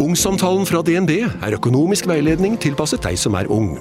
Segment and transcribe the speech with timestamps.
[0.00, 3.74] Ungsamtalen fra DNB er økonomisk veiledning tilpasset deg som er ung.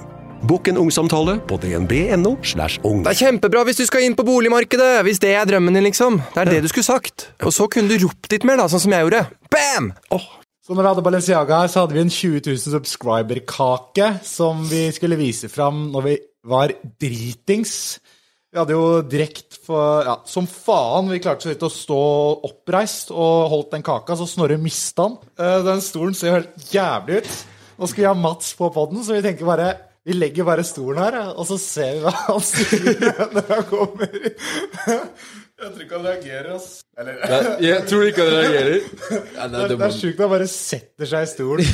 [0.49, 2.33] Bokk en ungsamtale på dnb.no.
[2.43, 3.05] slash ung.
[3.05, 5.05] Det er kjempebra hvis du skal inn på boligmarkedet!
[5.07, 6.19] Hvis det er drømmen din, liksom.
[6.35, 7.29] Det er det du skulle sagt.
[7.39, 9.23] Og så kunne du ropt litt mer, da, sånn som jeg gjorde.
[9.47, 9.93] Bam!
[10.11, 14.89] Så når vi hadde Balenciaga her, så hadde vi en 20 000 subscriber-kake som vi
[14.95, 16.17] skulle vise fram når vi
[16.51, 17.77] var dritings.
[18.49, 21.09] Vi hadde jo drekt for Ja, som faen.
[21.13, 21.99] Vi klarte så vidt å stå
[22.49, 25.17] oppreist og holdt den kaka, så Snorre mista den.
[25.37, 27.29] Eh, Den stolen ser jo helt jævlig ut.
[27.79, 29.69] Nå skal vi ha Mats på poden, så vi tenker bare
[30.07, 33.03] Vi legger bare stolen her, og så ser vi hva han sier
[33.35, 34.13] når han kommer.
[35.59, 36.67] Jeg tror ikke han reagerer, ass.
[36.99, 37.17] Eller,
[37.63, 38.75] Jeg tror ikke han reagerer.
[39.35, 41.71] Ja, nei, det, det det er sjukt, han bare setter seg i stolen.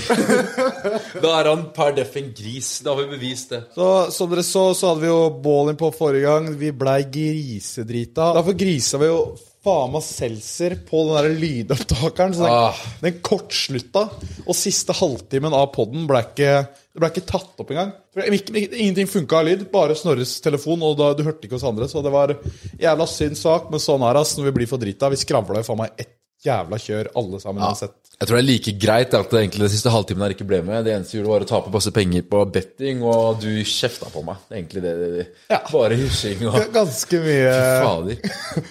[1.23, 2.69] da er han per deff en gris.
[2.85, 3.61] Da har vi bevist det.
[3.75, 6.49] Så som dere så, så hadde vi jo Ballin på forrige gang.
[6.61, 8.31] Vi blei grisedrita.
[8.39, 9.19] Derfor grisa vi jo
[9.65, 12.35] faen meg seltzer på den der lydopptakeren.
[12.37, 12.81] Så den, Ah.
[13.01, 14.07] den kortslutta.
[14.45, 16.51] Og siste halvtimen av poden ble ikke
[16.95, 17.89] det ble ikke tatt opp engang.
[18.23, 21.89] Ingenting funka av lyd, bare Snorres telefon, og da, du hørte ikke oss andre.
[21.91, 22.31] Så det var
[22.79, 25.09] jævla synd sak, men sånn er det når vi blir for drita.
[25.11, 26.13] Vi skravla jo faen meg ett
[26.45, 27.97] jævla kjør, alle sammen uansett.
[28.15, 30.85] Jeg tror det er like greit at egentlig den siste halvtimen her ikke ble med.
[30.87, 34.23] Det eneste vi gjorde, var å tape masse penger på betting, og du kjefta på
[34.23, 34.39] meg.
[34.47, 34.93] Det egentlig det.
[35.01, 35.25] det, det.
[35.51, 35.59] Ja.
[35.67, 37.49] Bare hysjing og Ganske mye
[37.83, 38.21] Fader.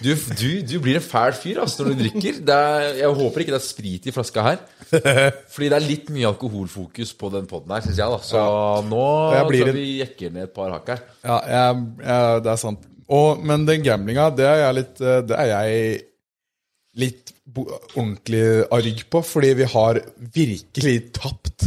[0.00, 2.40] Du, du, du blir en fæl fyr altså, når du drikker.
[2.48, 4.64] Det er, jeg håper ikke det er sprit i flaska her.
[5.52, 8.16] Fordi det er litt mye alkoholfokus på den poden her, syns jeg.
[8.16, 8.46] da Så
[8.88, 9.04] nå
[9.36, 11.04] Jeg blir tror jeg vi jekker ned et par hakk her.
[11.20, 12.90] Ja, jeg, jeg, det er sant.
[13.12, 15.96] Og, men den gamblinga, det er jeg litt eh, Det er jeg
[17.02, 17.33] litt
[17.94, 20.00] ordentlig arg på, fordi vi har
[20.34, 21.66] virkelig tapt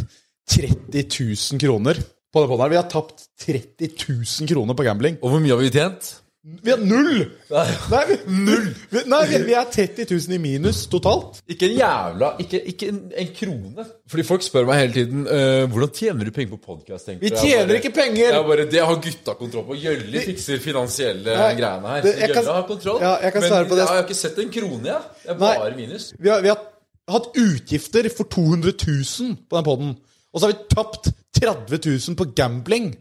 [0.49, 1.99] 30 000 kroner
[2.33, 2.73] på det båndet her.
[2.73, 5.19] Vi har tapt 30 000 kroner på gambling.
[5.21, 6.15] Og hvor mye har vi tjent?
[6.63, 7.25] Vi har null!
[7.51, 8.67] Nei, vi, null!
[8.91, 11.41] Vi, nei, vi, vi er 30 000 i minus totalt.
[11.51, 13.85] Ikke en jævla Ikke, ikke en, en krone.
[14.07, 17.11] Fordi folk spør meg hele tiden uh, hvordan tjener du penger på podkast.
[17.19, 18.31] Vi tjener ikke penger!
[18.31, 19.77] Jeg bare, Det har gutta kontroll på.
[19.81, 22.01] Gjølli fikser finansielle Nei, greiene her.
[22.07, 23.01] det- jeg kan- har kontroll.
[23.03, 23.77] Ja, jeg kan Men det.
[23.81, 25.01] jeg har ikke sett en krone, jeg.
[25.25, 26.13] Det er bare minus.
[26.19, 26.63] Vi har, vi har
[27.11, 29.95] hatt utgifter for 200 000 på den poden.
[30.33, 31.11] Og så har vi tapt
[31.41, 32.93] 30 000 på gambling.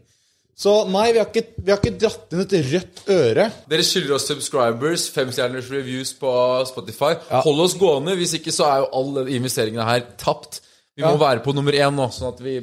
[0.57, 3.43] Så nei, vi har ikke, vi har ikke dratt inn et rødt øre.
[3.69, 6.31] Dere skylder oss subscribers, femstjerners reviews på
[6.65, 7.11] Spotify.
[7.45, 10.63] Hold oss gående, hvis ikke så er jo alle investeringene her tapt.
[10.97, 12.57] Vi må være på nummer én nå, sånn at vi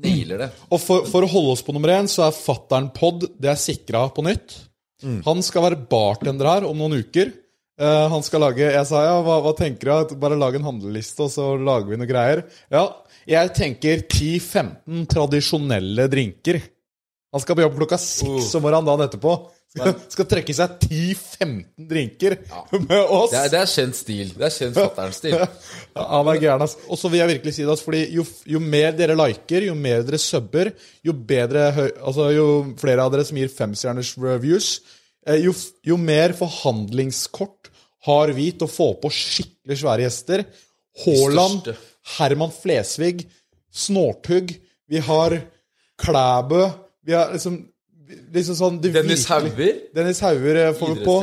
[0.00, 0.50] nailer det.
[0.70, 3.58] Og for, for å holde oss på nummer én, så er fattern pod det er
[3.58, 4.54] sikra på nytt.
[5.26, 7.32] Han skal være bartender her om noen uker.
[7.80, 10.16] Uh, han skal lage Jeg sa ja, hva, hva tenker du?
[10.20, 12.42] Bare lag en handleliste, og så lager vi noe greier.
[12.70, 12.84] Ja,
[13.26, 16.60] jeg tenker 10-15 tradisjonelle drinker.
[17.30, 19.34] Han skal på jobb klokka seks om morgenen dagen etterpå.
[19.70, 22.34] Skal, skal trekke i seg 10-15 drinker
[22.88, 23.30] med oss.
[23.30, 24.32] Det er, det er kjent stil.
[24.34, 25.36] Det er kjent fatterns stil.
[25.90, 26.74] Ja, han er gæren, ass.
[26.90, 29.76] Og så vil jeg virkelig si det, ass, fordi jo, jo mer dere liker, jo
[29.78, 30.72] mer dere subber,
[31.06, 32.46] jo bedre Altså, jo
[32.80, 34.72] flere av dere som gir femstjerners reviews,
[35.26, 35.54] eh, jo,
[35.86, 37.70] jo mer forhandlingskort
[38.10, 40.46] har vi til å få på skikkelig svære gjester.
[41.04, 41.70] Haaland.
[42.16, 43.28] Herman Flesvig,
[43.70, 44.54] Snorthug
[44.90, 45.36] vi har
[46.00, 46.64] Klæbø
[47.06, 47.58] Vi har liksom,
[48.34, 49.78] liksom sånn Dennis Hauger.
[49.96, 51.18] Dennis Hauger eh, får vi på.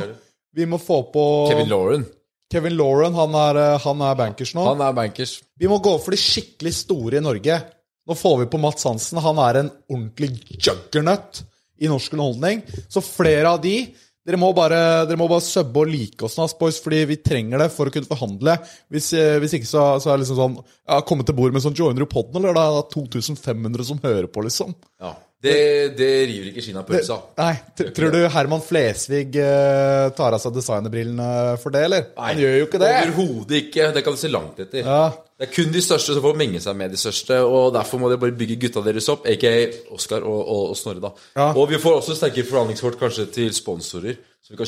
[0.57, 2.07] Vi må få på Kevin Lauren.
[2.51, 4.65] Kevin Lauren, han er, eh, han er bankers nå.
[4.69, 5.37] Han er bankers.
[5.59, 7.59] Vi må gå for de skikkelig store i Norge.
[8.07, 9.19] Nå får vi på Mats Hansen.
[9.21, 11.43] Han er en ordentlig juggernaut
[11.77, 12.63] i norsk underholdning.
[12.89, 13.79] Så flere av de
[14.27, 17.61] Dere må bare, dere må bare subbe og like oss, Nas Boys, fordi vi trenger
[17.61, 18.57] det for å kunne forhandle.
[18.91, 21.63] Hvis, eh, hvis ikke, så, så er det liksom sånn ja, Komme til bord med
[21.63, 24.75] sånn Joiner du podden, eller da er det 2500 som hører på, liksom.
[24.99, 25.13] Ja.
[25.43, 25.53] Det,
[25.97, 27.15] det river ikke skinnet av Det, pølsa.
[27.37, 31.27] nei, tr- Tror du Herman Flesvig eh, tar av seg designerbrillene
[31.61, 32.07] for det, eller?
[32.17, 32.89] Nei, Han gjør jo ikke det.
[33.03, 33.91] Overhodet ikke.
[33.93, 34.81] Det kan du se langt etter.
[34.81, 35.03] Ja.
[35.37, 38.09] Det er kun de største som får menge seg med de største, og derfor må
[38.09, 39.51] dere bare bygge gutta deres opp, aka
[39.93, 41.11] Oskar og, og, og Snorre, da.
[41.37, 41.51] Ja.
[41.53, 44.65] Og vi får også sterkere forhandlingskort kanskje til sponsorer, så vi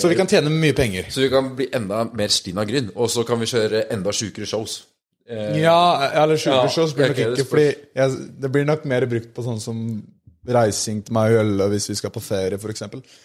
[0.00, 1.10] Så vi kan tjene mye penger.
[1.12, 4.46] så vi kan bli enda mer Stina Gryn, og så kan vi kjøre enda sjukere
[4.48, 4.80] shows.
[5.28, 7.66] Eh, Ja, eller Ja, sjukershows blir nok ikke fordi
[7.96, 9.82] jeg, Det blir nok mer brukt på sånn som
[10.48, 12.82] reising til meg og Ølle hvis vi skal på ferie, f.eks.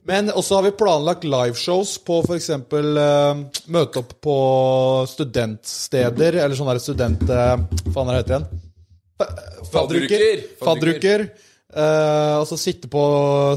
[0.10, 2.50] Men også har vi planlagt liveshows på f.eks.
[2.74, 4.36] Uh, møte opp på
[5.08, 7.24] studentsteder, eller sånne der student...
[7.30, 7.56] Uh,
[7.88, 8.48] hva faen er det igjen?
[9.22, 9.32] Fa-
[9.72, 10.44] Fadderuker.
[10.66, 11.26] Fadderuker.
[11.74, 13.04] Eh, og så sitte på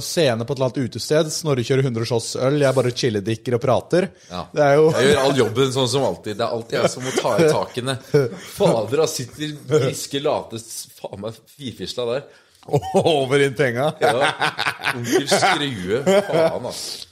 [0.05, 1.29] scene på et eller annet utested.
[1.35, 4.09] Snorre kjører 100 shots øl, jeg bare chilledikker og prater.
[4.31, 4.47] Ja.
[4.55, 6.39] Det jo Jeg gjør all jobben sånn som alltid.
[6.39, 7.99] Det er alltid jeg som må ta i takene.
[8.57, 10.63] Fader, da sitter griske, late
[10.97, 12.27] faen meg firfisla der.
[12.95, 13.93] over inn penga.
[14.01, 14.31] Ja.
[14.97, 16.01] Onkel Skrue.
[16.07, 17.05] Faen, altså.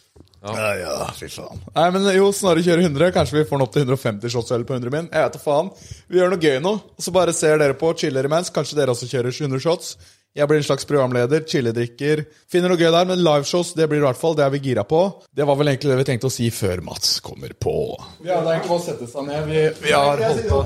[0.44, 1.60] Ja, ja, fy faen.
[1.72, 3.12] Nei, men jo, Snorre kjører 100.
[3.16, 5.06] Kanskje vi får den opp til 150 shots øl på 100 min.
[5.08, 5.70] Jeg vet da faen.
[6.12, 6.74] Vi gjør noe gøy nå.
[7.00, 8.52] Så bare ser dere på, chiller imens.
[8.52, 9.94] Kanskje dere også kjører 100 shots.
[10.34, 12.25] Jeg blir en slags programleder, chilledrikker.
[12.50, 14.32] Finner noe gøy der, men liveshows det blir det i hvert fall.
[14.34, 15.02] Det er vi gira på.
[15.31, 17.75] Det var vel egentlig det vi tenkte å si før Mats kommer på.
[18.26, 19.46] Ja, det er egentlig bare å sette seg ned.
[19.46, 20.58] Vi, vi har holdt på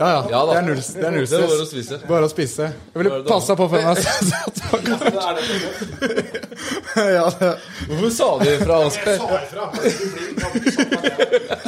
[0.00, 0.22] Ja, ja.
[0.32, 0.54] Ja da.
[0.54, 1.60] Det er null, det er null Det stress.
[1.60, 1.98] å spise.
[2.08, 2.70] Bare å spise.
[2.94, 3.96] Jeg ville passe på før jeg
[7.18, 7.50] Ja, det
[7.90, 9.16] Hvorfor sa du fra Oskar?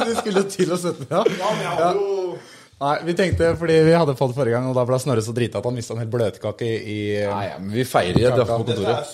[0.01, 1.21] Du skulle til å sette Ja.
[1.61, 1.93] ja.
[2.81, 5.59] Nei, vi tenkte fordi vi hadde fått forrige gang, og da ble Snorre så drita
[5.61, 8.57] at han mista en hel bløtkake i, i Nei, ja, men vi feirer det på
[8.63, 9.11] kontoret.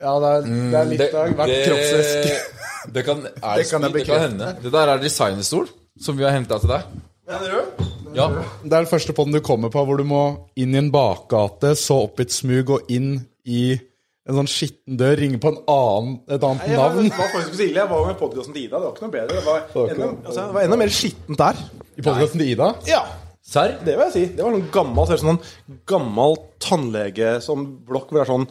[0.00, 2.40] Ja, det er, det er litt av hvert kroppsvæske.
[2.90, 4.20] Det kan, er Det kan jeg det kan bekrefte.
[4.24, 4.46] hende.
[4.62, 5.66] Det der er designstol
[6.00, 6.86] som vi har henta til deg.
[8.16, 8.28] Ja.
[8.64, 10.22] Det er den første poden du kommer på hvor du må
[10.56, 13.76] inn i en bakgate, så opp i et smug og inn i
[14.28, 17.08] en sånn skitten dør, ringe på en annen, et annet Jeg var, navn.
[17.16, 17.80] var faktisk så ille.
[17.80, 18.76] Jeg var med podkasten til Ida.
[18.76, 19.38] Det var ikke noe bedre.
[19.38, 21.60] Det var, var enda, altså, det var enda mer skittent der.
[21.96, 22.68] I podkasten til Ida.
[22.90, 23.00] Ja,
[23.50, 23.78] Serr?
[23.84, 24.24] det vil jeg si.
[24.36, 25.40] Det var noen gammel, ser ut som
[25.88, 28.46] gammel tannlege som blokk hvor det er sånn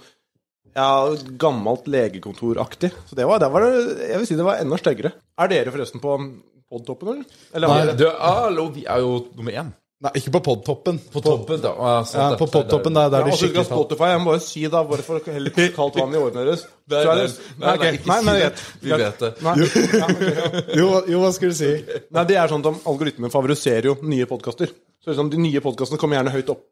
[0.75, 0.89] ja,
[1.41, 2.91] gammelt legekontoraktig.
[3.09, 5.13] Så det var, det var Jeg vil si det var enda styggere.
[5.39, 6.17] Er dere forresten på
[6.69, 7.37] podtoppen, eller?
[7.57, 7.79] eller Nei.
[7.93, 9.71] er Du, hallo, vi er jo nummer én.
[9.99, 10.95] Nei, ikke på podtoppen.
[11.11, 11.71] På toppen, da.
[12.07, 12.37] Sant Ja, det.
[12.39, 14.43] på podtoppen, der, der Ja, de og så skal skikkelig tar Spotify, jeg må bare
[14.45, 16.63] si da Bare for å helle kaldt vann i årene deres.
[16.87, 18.63] Så er nei, er, nei, nei, nei, nei, si det.
[18.79, 19.31] Vi vet det.
[19.43, 19.55] Nei,
[19.99, 20.07] ja,
[20.39, 20.63] ja.
[20.79, 21.71] Jo, jo, hva skulle du si?
[22.15, 24.71] Nei, det er sånn at algoritmen favoriserer jo nye podkaster.
[25.03, 26.63] Så liksom, de nye podkastene kommer gjerne høyt opp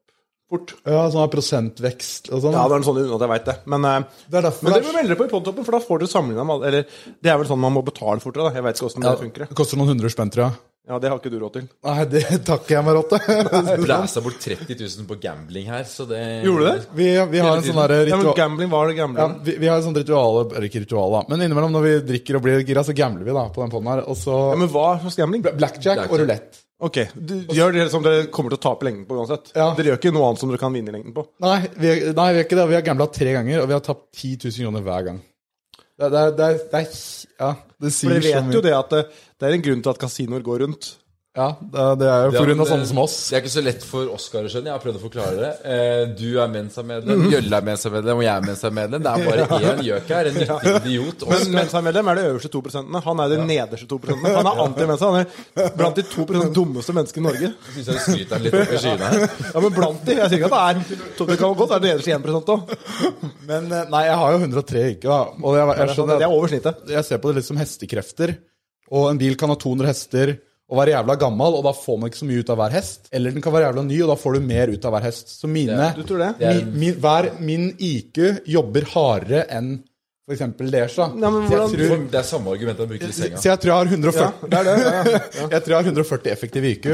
[0.47, 0.71] fort.
[0.87, 2.55] Ja, sånn er prosentvekst og sånn.
[2.55, 3.57] Ja, det er en sånn uten at jeg veit det.
[3.67, 5.65] Men, eh, Det er derfor men det det er- må melde dere på i Podtoppen,
[5.67, 6.83] for da får dere sammenligna med alle Eller
[7.21, 8.55] det er vel sånn man må betale fortere, da.
[8.55, 9.49] Jeg veit ikke åssen det funker.
[9.51, 10.55] Det koster noen hundre spenn, tror jeg.
[10.87, 11.65] Ja, det har ikke du råd til.
[11.83, 13.49] Nei, det takker jeg meg råd til.
[13.85, 16.85] Blæsa bort 30 000 på gambling her, så det Gjorde du det?
[16.95, 19.41] Vi, vi har en sånn derre Ja, men gambling, hva er det Ja, gambling.
[19.49, 21.23] vi, vi har en sånn ritual, eller ikke ritual, da.
[21.33, 23.91] Men innimellom når vi drikker og blir gira, så gambler vi da på den poden
[23.91, 24.05] her.
[24.07, 25.43] Og så Ja, men hva slags gambling?
[25.59, 26.63] blackjack og rulett.
[26.87, 29.47] Ok, du gjør det som dere kommer til å tape lengden på uansett.
[29.57, 29.71] Ja.
[29.75, 31.23] Dere gjør ikke noe annet som dere kan vinne i lengden på.
[31.41, 32.67] Nei, vi, nei, vi har ikke det.
[32.69, 35.17] Vi har gambla tre ganger, og vi har tapt 10 000 kroner hver gang.
[35.97, 36.87] Det, det, det, er- det er
[37.39, 39.03] Ja, det For dere vet jo det at det,
[39.39, 40.97] det er en grunn til at kasinoer går rundt.
[41.37, 42.65] Ja, det, er jo pga.
[42.65, 43.15] sånne som oss.
[43.29, 44.71] Det er ikke så lett for Oskar å skjønne.
[44.71, 45.49] Jeg har prøvd å forklare det.
[45.69, 49.03] Eh, Du er Mensa-medlem, Gjølle er Mensa-medlem, og jeg er Mensa-medlem.
[49.05, 50.29] Det er bare én gjøk her.
[50.31, 51.25] En nyttig idiot.
[51.27, 51.53] Men Oskar.
[51.59, 53.03] Mensa-medlem er de øverste to prosentene.
[53.05, 54.33] Han er de nederste to prosentene.
[54.39, 55.11] Han er anti-Mensa.
[55.13, 57.53] Han er blant de to prosent dummeste menneskene i Norge.
[57.75, 59.29] Syns jeg du skryter litt opp i skyene her.
[59.53, 60.17] Ja, men blant de.
[60.17, 62.75] Jeg sier ikke at det er Det kan godt være nederste 1 òg.
[63.45, 65.21] Men eh, nei, jeg har jo 103 ikke, da.
[65.43, 66.83] Og jeg, jeg, skjønner Det er at over snittet.
[66.97, 68.37] jeg ser på det litt som hestekrefter.
[68.97, 70.35] Og en bil kan ha 200 hester
[70.67, 73.05] og være jævla gammel, og da får man ikke så mye ut av hver hest.
[73.15, 75.29] Eller den kan være jævla ny, og da får du mer ut av hver hest.
[75.39, 76.31] Så mine Du tror det?
[76.41, 78.19] Min, min, hver, min IQ
[78.51, 79.77] jobber hardere enn
[80.27, 80.43] f.eks.
[80.59, 80.95] deres.
[80.99, 81.05] da.
[81.07, 83.37] Ja, men hvordan- tror- Det er samme argument jeg bruker i senga.
[83.39, 84.77] Så jeg tror jeg har 140 Ja, det er det.
[84.83, 85.47] Ja, ja.
[85.55, 86.87] Jeg tror jeg har 140 effektiv IQ.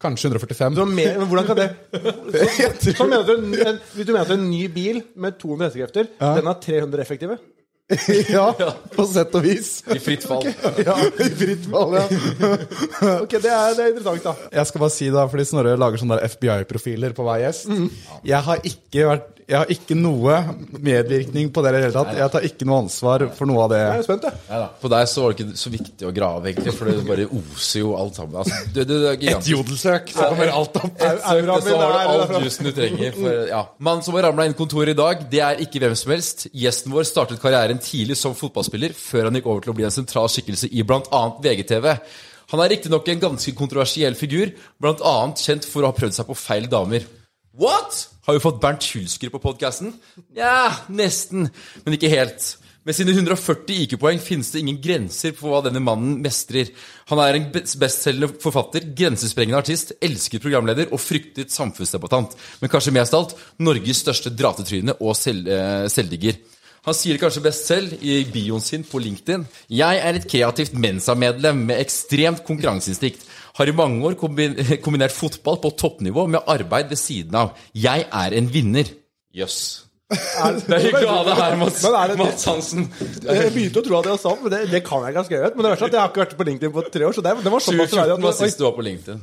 [0.00, 0.74] Kanskje 145.
[0.74, 1.66] Du har mer, men hvordan kan det
[2.00, 6.06] så, Så tror, mener du, en, du mener at en ny bil med 200 hestekrefter,
[6.38, 7.36] den har 300 effektive?
[8.36, 8.46] ja,
[8.94, 9.70] på sett og vis.
[9.90, 10.46] I fritt fall.
[10.86, 12.04] Ja, I fritt fall, ja.
[13.24, 14.50] Ok, det er, det er interessant, da.
[14.60, 17.70] Jeg skal bare si da, fordi Snorre lager sånne FBI-profiler på hver gjest.
[18.26, 20.36] Jeg har ikke vært jeg har ikke noe
[20.78, 22.12] medvirkning på det i det hele tatt.
[22.14, 23.80] Jeg tar ikke noe ansvar for noe av det.
[23.82, 24.38] Jeg er spent, jeg.
[24.46, 27.26] Ja, For deg så var det ikke så viktig å grave, egentlig, for det bare
[27.26, 28.38] oser jo alt sammen.
[28.44, 30.88] Altså, det, det, det er Et jodelsøk, så kommer alt opp.
[30.94, 33.18] Et søk, så har du all juicen du trenger.
[33.18, 33.62] For, ja.
[33.90, 36.46] Mannen som har ramla inn kontoret i dag, det er ikke hvem som helst.
[36.54, 39.98] Gjesten vår startet karrieren tidlig som fotballspiller, før han gikk over til å bli en
[39.98, 41.24] sentral skikkelse i bl.a.
[41.42, 41.94] VGTV.
[42.50, 45.16] Han er riktignok en ganske kontroversiell figur, bl.a.
[45.38, 47.06] kjent for å ha prøvd seg på feil damer.
[47.58, 48.08] What?!
[48.26, 49.94] Har vi fått Bernt Hulsker på podkasten?
[50.36, 51.48] Nja, nesten,
[51.84, 52.52] men ikke helt.
[52.86, 56.70] Med sine 140 IQ-poeng finnes det ingen grenser på hva denne mannen mestrer.
[57.10, 62.38] Han er en best- bestselgende forfatter, grensesprengende artist, elsket programleder og fryktet samfunnsdebattant.
[62.62, 66.38] Men kanskje mest alt Norges største dratetryne og selv, eh, selvdigger.
[66.86, 69.44] Han sier det kanskje best selv i bioen sin på LinkedIn.
[69.68, 73.20] Jeg er et kreativt Mensa-medlem med ekstremt konkurranseinstinkt.
[73.60, 74.16] Har i mange år
[74.86, 77.54] kombinert fotball på toppnivå med arbeid ved siden av.
[77.76, 78.88] Jeg er en vinner.
[79.36, 79.60] Jøss.
[80.10, 82.86] Det er hyggelig å ha deg her, Mats, det- Mats Hansen.
[83.22, 85.54] Jeg begynte å tro at det var sant, men det, det kan jeg ganske greit.
[85.54, 87.22] Men det verste er at jeg har ikke vært på LinkedIn på tre år, så
[87.22, 89.20] det, det var såpass 2014 troverdig var sist du var på LinkedIn,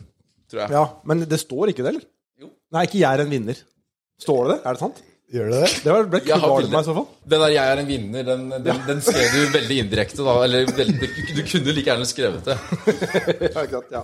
[0.53, 0.75] tror jeg.
[0.77, 2.05] Ja, Men det står ikke det, eller?
[2.39, 2.51] Jo.
[2.77, 3.59] Nei, ikke 'jeg er en vinner'.
[4.21, 4.59] Står det det?
[4.63, 5.03] Er det sant?
[5.27, 5.69] Gjør det det?
[5.83, 7.07] Det var, ble Jeg kvalm meg i så fall.
[7.27, 10.35] Den der 'jeg er en vinner', den, den, den skrev du veldig indirekte, da.
[10.45, 12.55] Eller veldig, du kunne like gjerne skrevet det.
[13.51, 14.03] Ja, ikke sant, ja.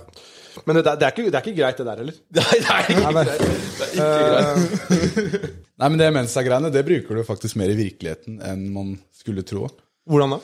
[0.66, 2.18] Men det, det, er ikke, det er ikke greit, det der heller.
[2.36, 3.24] Nei, det er ikke nei.
[3.24, 3.40] greit.
[3.78, 5.48] Det er ikke greit.
[5.80, 9.70] Nei, men det Mensa-greiene det bruker du faktisk mer i virkeligheten enn man skulle tro.
[10.04, 10.42] Hvordan da?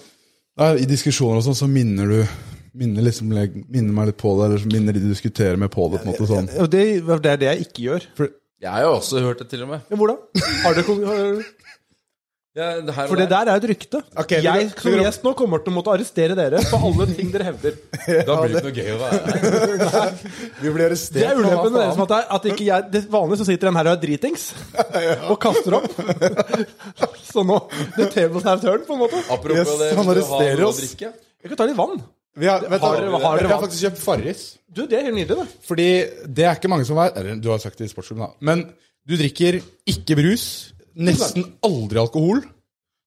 [0.65, 2.23] Nei, I diskusjoner og sånn, så minner du
[2.71, 5.89] Minner, liksom, minner meg litt på det, eller så minner de du diskuterer med på
[5.91, 6.05] det.
[6.05, 6.47] på en måte sånn.
[6.71, 8.05] Det, det er det jeg ikke gjør.
[8.61, 9.81] Jeg har jo også hørt det, til og med.
[9.91, 10.17] Ja, hvordan?
[10.65, 11.43] Har du, har,
[12.59, 14.01] Ja, det her og for det der er et rykte.
[14.19, 17.47] Okay, jeg som gjest nå kommer til å måtte arrestere dere for alle ting dere
[17.47, 17.77] hevder.
[18.27, 20.19] Da blir det ikke noe gøy å være her.
[20.59, 21.21] Vi blir arrestert.
[21.23, 23.49] Det er ulempen med dere som at, det er- at ikke jeg det Vanligvis så
[23.53, 24.49] sitter den her og er dritings
[25.31, 25.89] og kaster opp.
[27.31, 27.61] Så nå
[27.97, 29.23] Det table-servitøren, på en måte.
[29.31, 30.83] Apropos Yes, det, han arresterer oss.
[31.01, 32.03] Jeg kan ta litt vann.
[32.39, 34.43] Vi har, vet Har dere- har dere vi har faktisk kjøpt Farris.
[34.71, 35.47] Du, Det er helt nydelig, da.
[35.67, 35.89] Fordi
[36.31, 38.33] det er ikke mange som vet Eller du har sagt det i sportsklubben, da.
[38.41, 38.65] Men
[39.09, 39.61] du drikker
[39.91, 40.45] ikke brus.
[40.95, 42.43] Nesten aldri alkohol.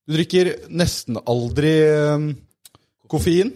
[0.08, 1.74] Du drikker nesten aldri
[2.16, 2.32] um,
[3.08, 3.54] koffein.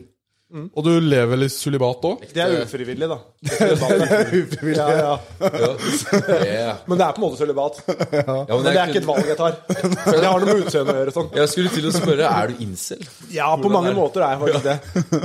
[0.48, 2.22] Og du lever litt sulibat òg.
[2.32, 3.18] Det er ufrivillig, da.
[4.78, 5.16] Ja, ja.
[5.44, 6.76] ja.
[6.88, 7.82] Men det er på en måte sulibat.
[8.16, 9.58] Ja, Men det er ikke et valg jeg tar.
[9.68, 11.16] Det har noe med utseendet å gjøre.
[11.18, 13.04] sånn Jeg skulle til å spørre, er du incel?
[13.36, 15.20] Ja, på mange måter er jeg faktisk det.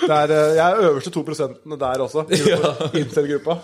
[0.00, 2.24] Det er, eh, jeg er øverste to prosentene der også.
[2.98, 3.54] Incel-gruppa.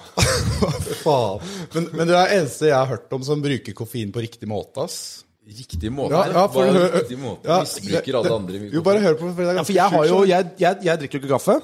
[1.04, 1.42] Faen.
[1.74, 4.86] Men, men du er eneste jeg har hørt om som bruker koffein på riktig måte,
[4.86, 5.00] ass.
[5.50, 6.14] Riktig måte?
[6.14, 7.48] Ja, ja, for er riktig måte?
[7.48, 9.32] ja, Misbruker alle andre Jo, bare hør på.
[9.34, 10.28] For det er Ja, for jeg har jo sånn.
[10.30, 11.56] jeg, jeg, jeg drikker jo ikke kaffe.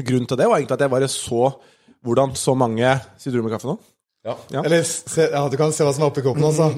[0.00, 1.50] Grunnen til det var egentlig at jeg bare så
[2.06, 3.74] hvordan så mange Sitter du med kaffe nå?
[4.24, 4.36] Ja.
[4.54, 4.62] Ja.
[4.64, 6.70] Eller se, ja, du kan se hva som er oppi koppen, altså.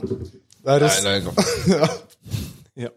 [0.62, 1.06] Det er rest,
[2.82, 2.88] Ja.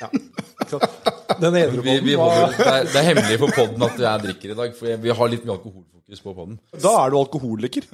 [0.00, 0.08] ja.
[0.70, 1.40] Ikke sant?
[1.40, 4.56] Den vi holder, var det, er, det er hemmelig for podden at jeg drikker i
[4.62, 6.56] dag, for vi har litt mye alkoholfokus på podden.
[6.86, 7.86] Da er du alkoholiker.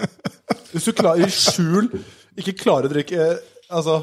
[0.72, 1.90] Hvis du klarer i skjul
[2.36, 4.00] ikke klarer å drikke eh, Altså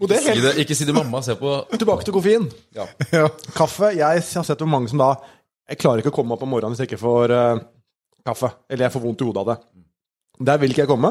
[0.00, 1.22] Og det er Si det, ikke si det, mamma.
[1.24, 2.46] ser på Tilbake til koffein.
[2.76, 2.86] ja.
[3.12, 3.26] ja.
[3.56, 3.90] Kaffe.
[3.96, 5.14] Jeg har sett hvor mange som da
[5.68, 7.64] Jeg klarer ikke å komme opp om morgenen hvis jeg ikke får uh,
[8.26, 8.52] kaffe.
[8.70, 9.58] Eller jeg får vondt i hodet av det.
[10.46, 11.10] Der vil ikke jeg komme.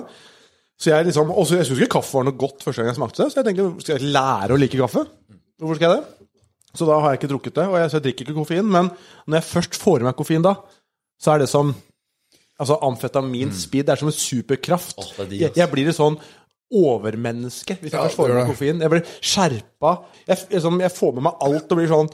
[0.79, 3.23] Så jeg liksom også, Jeg syns ikke kaffe var noe godt første gang jeg smakte
[3.23, 5.05] det, så jeg tenkte skal jeg lære å like kaffe?
[5.59, 6.29] Hvorfor skal jeg det?
[6.75, 8.71] Så da har jeg ikke drukket det, og jeg, så jeg drikker ikke koffein.
[8.71, 8.89] Men
[9.27, 10.57] når jeg først får i meg koffein da,
[11.21, 11.75] så er det som
[12.55, 14.95] Altså amfetamin, speed, det er som en superkraft.
[14.95, 16.15] Oh, er jeg, jeg blir et sånn
[16.71, 18.79] overmenneske hvis jeg Ja, først får i meg koffein.
[18.81, 19.91] Jeg blir skjerpa.
[20.25, 22.09] Jeg, sånn, jeg får med meg alt og blir sånn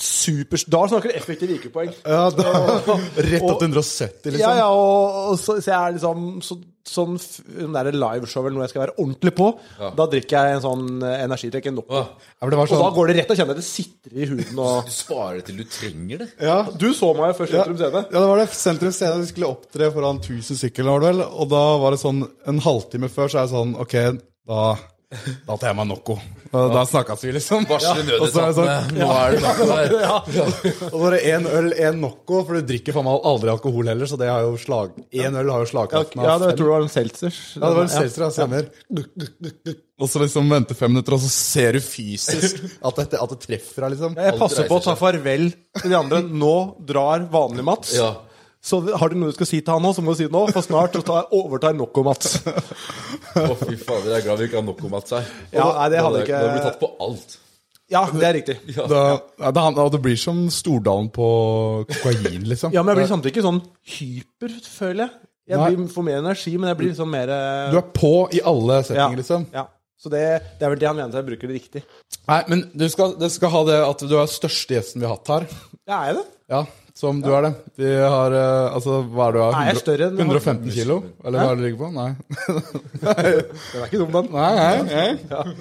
[0.00, 0.64] super...
[0.74, 1.92] Da snakker du effektive IQ-poeng.
[1.92, 2.54] ja da,
[3.28, 4.40] Rett opp til 170, liksom.
[4.40, 6.58] Ja, ja, og, og så, så jeg er liksom så,
[6.88, 7.16] sånn
[7.74, 9.48] der liveshow eller noe jeg skal være ordentlig på.
[9.98, 11.94] Da drikker jeg en sånn eh, energidrikk, en Nocco.
[12.00, 12.04] Ja,
[12.40, 12.46] sånn...
[12.48, 15.42] Og da sånn, går det rett og kjenner det sitter i huden og Du sparer
[15.46, 16.28] til du trenger det.
[16.40, 18.04] ja, Du så meg jo først i sentrum scene.
[18.06, 19.20] ja, det var det Sentrum Scene.
[19.24, 21.24] Vi skulle opptre foran 1000 stykker, var det vel.
[21.26, 23.96] Og da var det sånn en halvtime før, så er det sånn Ok,
[24.50, 24.62] da,
[25.10, 26.14] da tar jeg meg Nocco.
[26.52, 27.64] Da, da snakkes vi, liksom.
[27.66, 29.00] Varsle Og så er det sånn, nødetatene.
[29.00, 29.94] Nå er det nok her.
[30.86, 33.90] Og så er det én øl, én Nocco, for du drikker faen meg aldri alkohol
[33.90, 34.94] heller, så det har jo slag...
[35.10, 37.42] Én øl har jo slagkraften ja, av det, jeg tror det var en seltzer.
[37.56, 38.70] Ja, det var en seltzer, ja, stemmer.
[40.00, 43.42] Og så liksom vente fem minutter, og så ser du fysisk at det, at det
[43.42, 44.14] treffer deg, liksom.
[44.14, 45.50] Jeg passer på å ta farvel
[45.82, 46.22] til de andre.
[46.22, 47.96] Nå drar vanlig Mats.
[47.98, 48.14] Ja.
[48.62, 50.34] Så har du noe du skal si til han nå, så må du si det
[50.34, 50.42] nå.
[50.52, 52.34] For snart så tar, overtar Nocco Mats.
[52.44, 55.30] Å, fy fader, jeg er glad vi ikke har nok om Mats her.
[55.54, 57.38] Ja, nei, det hadde Da ikke- hadde blir tatt på alt.
[57.90, 58.54] Ja, det er riktig.
[58.76, 59.00] Da,
[59.40, 61.30] ja, det, han- det blir som Stordalen på
[61.88, 62.72] kokain, liksom.
[62.76, 63.62] Ja, men jeg blir samtidig ikke sånn
[63.96, 65.10] hyper, føler jeg.
[65.50, 65.70] Jeg Nei.
[65.74, 68.76] blir, får mer energi, men jeg blir liksom mer eh, Du er på i alle
[68.76, 69.46] ja, settinger, liksom.
[69.56, 69.64] ja.
[70.00, 70.20] Så det,
[70.60, 71.82] det er vel det han mener at jeg bruker det riktig.
[72.28, 75.16] Nei, men du skal, du skal ha det at du er største gjesten vi har
[75.18, 75.48] hatt her.
[75.90, 76.22] Ja, er jeg det?
[76.54, 76.62] Ja,
[77.00, 77.50] som du er det.
[77.80, 79.38] Vi har eh, Altså, hva er du?
[79.48, 80.98] Er jeg større enn- 115 kilo?
[81.24, 81.88] Eller hva er det du ligger på?
[81.96, 82.10] Nei.
[83.00, 84.28] Den er ikke dum, den.
[84.34, 84.82] Nei, nei,
[85.30, 85.54] nei.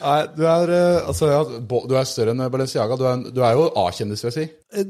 [0.00, 2.98] nei du er eh, Altså, ja, bo- du er større enn Balenciaga.
[2.98, 4.46] Du er, du er jo A-kjendis, vil jeg si.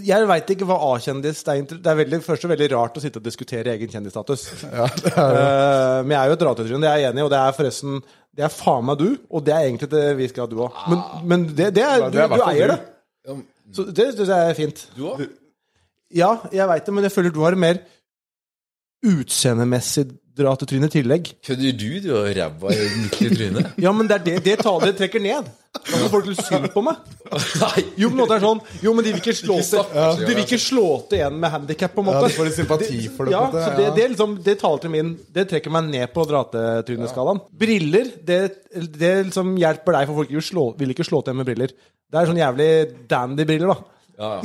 [0.09, 2.97] Jeg veit ikke hva A-kjendis Det er, inter- det er veldig, først og veldig rart
[2.97, 4.47] å sitte og diskutere egen kjendisstatus.
[4.80, 7.25] Ja, det er, Eh, men jeg er jo et dratetryne, det er jeg enig i,
[7.26, 7.99] og det er forresten
[8.37, 10.76] Det er faen meg du, og det er egentlig det vi skal ha, du òg.
[10.88, 11.00] Men,
[11.33, 12.75] men det, det er, du, det er i du fall eier du.
[13.28, 13.37] det.
[13.76, 14.83] Så det syns jeg er fint.
[14.97, 15.25] Du òg?
[16.14, 17.79] Ja, jeg veit det, men jeg føler du har mer
[19.07, 20.09] utseendemessig
[20.40, 21.31] dratetryne i tillegg.
[21.45, 21.87] Kødder du?
[22.05, 23.71] Du har ræva i midt i trynet.
[23.85, 25.49] Ja, men det er det, det tallet trekker ned.
[25.71, 26.99] Da får folk litt synd på meg.
[27.31, 27.83] Nei!
[28.00, 30.31] Jo, på en måte er det sånn Jo, men de vil ikke slå til De
[30.33, 32.25] vil ikke slå til en med handikap, på en måte.
[32.25, 33.35] ja, de får litt sympati for det.
[33.37, 35.76] Ja, på en måte, så det, det, er liksom, det taler til min Det trekker
[35.76, 37.45] meg ned på dratetryneskalaen.
[37.62, 38.40] Briller, det,
[38.97, 41.76] det liksom hjelper deg, for folk vil, slå, vil ikke slå til med briller.
[42.11, 42.71] Det er sånn jævlig
[43.11, 44.00] dandy-briller, da.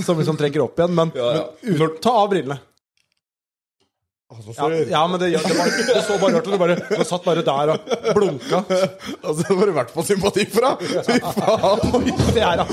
[0.05, 0.95] Som liksom trekker opp igjen.
[0.95, 1.43] Men, Ja, ja.
[1.61, 2.57] men ut- ta av brillene.
[4.57, 6.51] Ja, ja men det, det, var, det så bare rart ut.
[6.51, 8.63] Du, bare, du satt bare der og blunka.
[9.25, 11.03] Altså, det var i hvert fall sympati for deg!
[11.05, 12.07] Fy faen!
[12.35, 12.63] Det er.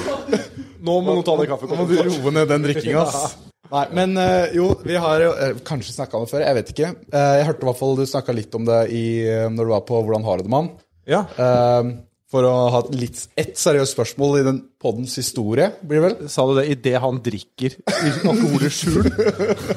[0.82, 3.36] Nå må du ta den Nå må du roe ned den drikkinga, ass.
[3.72, 6.72] Nei, men eh, jo, vi har jo eh, kanskje snakka om det før, jeg vet
[6.74, 6.88] ikke.
[7.12, 9.04] Eh, jeg hørte i hvert fall du snakka litt om det i,
[9.52, 10.68] når du var på Hvordan har du det, mann?
[11.08, 11.22] Ja.
[11.40, 11.92] Eh,
[12.32, 16.30] For å ha litt ett seriøst spørsmål i den poddens historie, blir det vel?
[16.32, 19.08] Sa du det idet han drikker alkohol i skjul?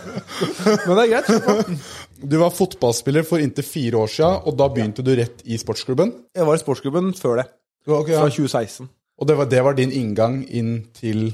[0.88, 1.90] Men det er greit.
[2.24, 6.14] Du var fotballspiller for inntil fire år siden, og da begynte du rett i sportsklubben.
[6.32, 7.48] Jeg var i sportsklubben før det.
[7.86, 8.24] Okay, ja.
[8.24, 8.88] Fra 2016.
[9.20, 11.28] Og det var, det var din inngang inn til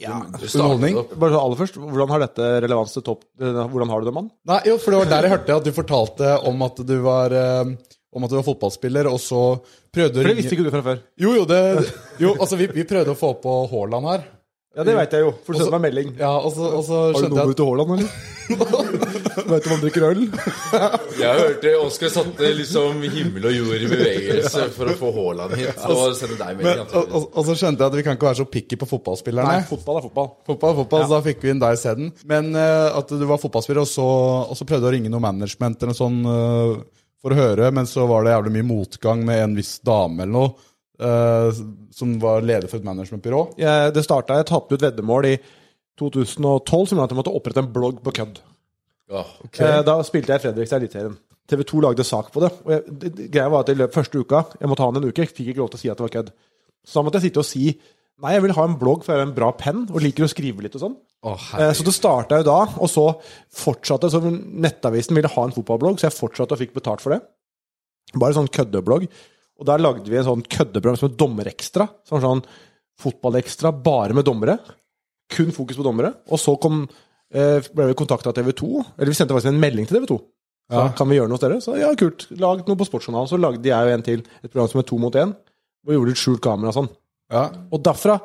[0.00, 0.22] Ja.
[0.24, 0.98] underholdning?
[1.20, 4.32] Bare så aller først, hvordan har dette relevans til topp Hvordan har du det, mann?
[4.48, 7.32] Nei, jo, for det var der jeg hørte at du fortalte om at du var,
[7.32, 7.76] eh,
[8.16, 9.44] om at du var fotballspiller, og så
[9.94, 11.02] prøvde For det visste ikke du fra før.
[11.20, 11.60] Jo, jo, det,
[12.22, 14.26] jo altså vi, vi prøvde å få på Haaland her.
[14.74, 15.34] Ja, det veit jeg jo.
[15.46, 16.14] For du sendte meg melding.
[16.18, 18.32] Ja, og så, og så Har du noe nummer jeg til Haaland, eller?
[19.44, 20.22] Veit du om han drikker øl?
[21.18, 25.78] Jeg hørte Oskar satte liksom himmel og jord i bevegelse for å få Haaland hit.
[25.86, 26.90] Og sende deg men, melding.
[26.90, 29.60] og, og, og så skjønte jeg at vi kan ikke være så picky på fotballspillerne.
[29.60, 30.28] Nei, fotball er fotball.
[30.50, 32.10] Fotball, er fotball, så da fikk vi inn deg isteden.
[32.34, 34.10] Men uh, at du var fotballspiller, og så,
[34.50, 36.76] og så prøvde du å ringe noe management eller noe sånn eh,
[37.24, 40.34] for å høre, men så var det jævlig mye motgang med en viss dame eller
[40.34, 41.60] noe, eh,
[41.96, 43.44] som var leder for et managementbyrå.
[43.60, 45.36] Jeg, det starta Jeg tapte ut veddemål i
[46.00, 48.42] 2012 som gjorde at jeg måtte opprette en blogg på kødd.
[49.12, 49.22] Ja.
[49.60, 51.16] Eh, Da spilte jeg i Fredrikstad Eliteserien.
[51.48, 52.50] TV 2 lagde sak på det.
[52.64, 55.10] Og jeg, det, greia var at i løpet første uka Jeg måtte ha den en
[55.10, 55.24] uke.
[55.26, 56.30] Jeg fikk ikke lov til å si at det var kødd.
[56.84, 57.66] Så da måtte jeg sitte og si
[58.22, 60.30] Nei, jeg vil ha en blogg, for jeg har en bra penn og liker å
[60.30, 60.96] skrive litt og sånn.
[61.26, 61.40] Oh,
[61.74, 63.06] Så det starta jo da, og så
[63.56, 67.22] fortsatte så Nettavisen ville ha en fotballblogg, så jeg fortsatte og fikk betalt for det.
[68.14, 69.08] Bare sånn køddeblogg.
[69.58, 71.88] Og der lagde vi en sånn køddeprogram som het Dommerekstra.
[72.06, 72.44] Sånn, sånn
[73.02, 74.58] fotballekstra bare med dommere.
[75.32, 76.12] Kun fokus på dommere.
[76.30, 76.84] Og så kom,
[77.32, 78.84] eh, ble vi kontakta av TV 2.
[78.98, 80.20] Eller vi sendte faktisk en melding til TV 2.
[80.70, 81.60] Så Kan vi gjøre noe dere?
[81.60, 82.26] Så ja, kult.
[82.38, 83.28] Lag noe på Sportsjournalen.
[83.28, 85.34] Så lagde jeg jo en til, et program som het To mot én.
[85.86, 86.88] Og gjorde litt skjult kamera og sånn.
[87.32, 87.48] Ja.
[87.72, 88.18] Og derfra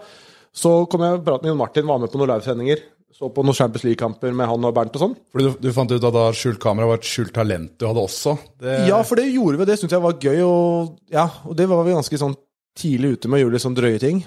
[0.60, 2.82] så kom jeg og pratet med Jon Martin, var med på noen livesendinger.
[3.20, 5.14] Så på noen Champions League-kamper med han og Bernt og sånn.
[5.34, 8.04] Fordi du, du fant ut at da skjult kamera var et skjult talent du hadde
[8.06, 8.36] også.
[8.62, 9.68] Det, Ja, for det gjorde vi.
[9.68, 10.40] Det syntes jeg var gøy.
[10.46, 12.38] Og, ja, og det var vi ganske sånn
[12.80, 14.22] tidlig ute med å gjøre litt sånn drøye ting.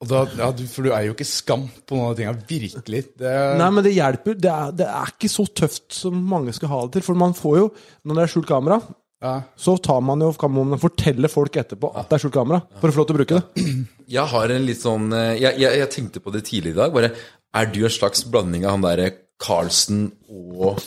[0.00, 2.36] og da, ja, for du er jo ikke skam på noen av de tinga.
[2.52, 3.02] Virkelig.
[3.20, 4.38] Det, Nei, men det hjelper.
[4.46, 7.06] Det er, det er ikke så tøft som mange skal ha det til.
[7.10, 7.66] For man får jo,
[8.06, 8.80] når det er skjult kamera,
[9.20, 9.32] ja.
[9.56, 12.90] så tar man jo, kameraet og forteller folk etterpå at det er skjult kamera, for
[12.90, 13.66] å få lov til å bruke det.
[14.16, 16.90] Jeg har en litt sånn eh, jeg, jeg, jeg tenkte på det tidlig i dag.
[16.90, 17.12] Bare,
[17.54, 20.80] er du en slags blanding av han derre Carlsen og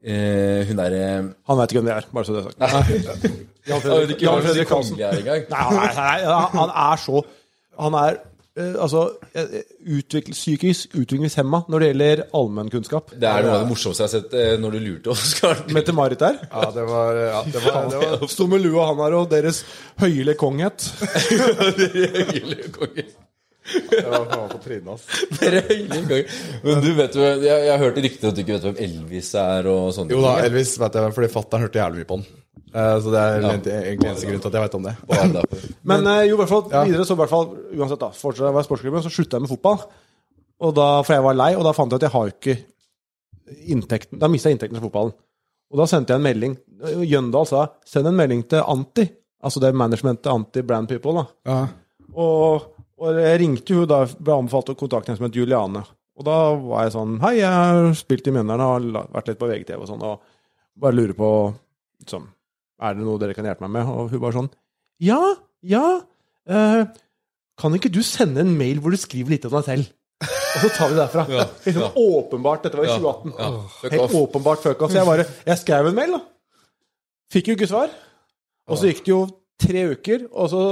[0.00, 1.02] eh, hun derre
[1.44, 2.62] Han veit ikke hvem det er, bare så det er sagt.
[2.64, 4.96] Hva Jan Fredrik slags Carlsen.
[4.96, 5.44] konge er engang.
[5.52, 7.20] Nei, han er, nei, han er så
[7.84, 8.18] Han er
[8.54, 9.00] altså
[9.34, 9.66] eh,
[10.30, 13.10] psykisk utviklingshemma når det gjelder allmennkunnskap.
[13.18, 15.24] Det er noe av det morsomste jeg har sett eh, når du lurte oss.
[15.74, 16.38] Mette-Marit der.
[16.46, 19.64] ja, det var, ja, det var, det var Sto med lua, han her, og deres
[20.02, 20.78] høyelige konghet.
[23.64, 25.04] Det var faen på trynet, ass.
[25.40, 26.26] Dere er.
[26.66, 29.30] Men du vet jo Jeg, jeg har hørt rykter at du ikke vet hvem Elvis
[29.40, 30.50] er og sånne Jo da, ting.
[30.50, 32.26] Elvis vet jeg, hvem, fordi fatter'n hørte jævlig mye på den.
[32.74, 34.94] Eh, Så det er egentlig egentlig eneste grunn til at jeg vet om det.
[35.86, 37.46] Men eh, jo, i hvert fall videre, så i hvert fall
[37.78, 39.84] uansett da, fortsatt jeg var i sportsklubben, så slutta jeg med fotball.
[40.64, 42.56] Og da, for jeg var lei, og da fant jeg at jeg har ikke
[43.74, 45.14] inntekten Da mista jeg inntekten til fotballen.
[45.74, 46.54] Og da sendte jeg en melding.
[47.08, 49.08] Jøndal sa 'send en melding til Anti',
[49.42, 51.12] altså det managementet Anti Brand People.
[51.12, 51.26] da.
[51.50, 51.66] Ja.
[52.14, 52.62] Og,
[52.98, 55.82] og jeg ringte jo da, ble anbefalt å kontakte en som het Juliane.
[56.16, 59.48] Og da var jeg sånn Hei, jeg har spilt i Mjøndalen og vært litt på
[59.50, 60.20] VGTV og sånn, og
[60.78, 61.54] bare lurer på
[62.00, 62.28] liksom,
[62.82, 63.90] Er det noe dere kan hjelpe meg med?
[63.92, 64.50] Og hun bare sånn
[65.02, 65.20] Ja,
[65.62, 65.84] ja.
[66.48, 66.84] Uh,
[67.60, 69.92] kan ikke du sende en mail hvor du skriver litt om deg selv?
[70.24, 71.24] Og så tar vi det derfra.
[71.66, 71.90] Liksom ja.
[71.98, 72.66] Åpenbart.
[72.66, 73.34] Dette var i 2018.
[73.38, 73.90] Ja, ja.
[73.94, 74.92] Helt åpenbart fuck off.
[74.92, 76.20] Så jeg bare Jeg skrev en mail, da.
[77.34, 77.92] Fikk jo ikke svar.
[78.70, 79.20] Og så gikk det jo
[79.60, 80.62] tre uker, og så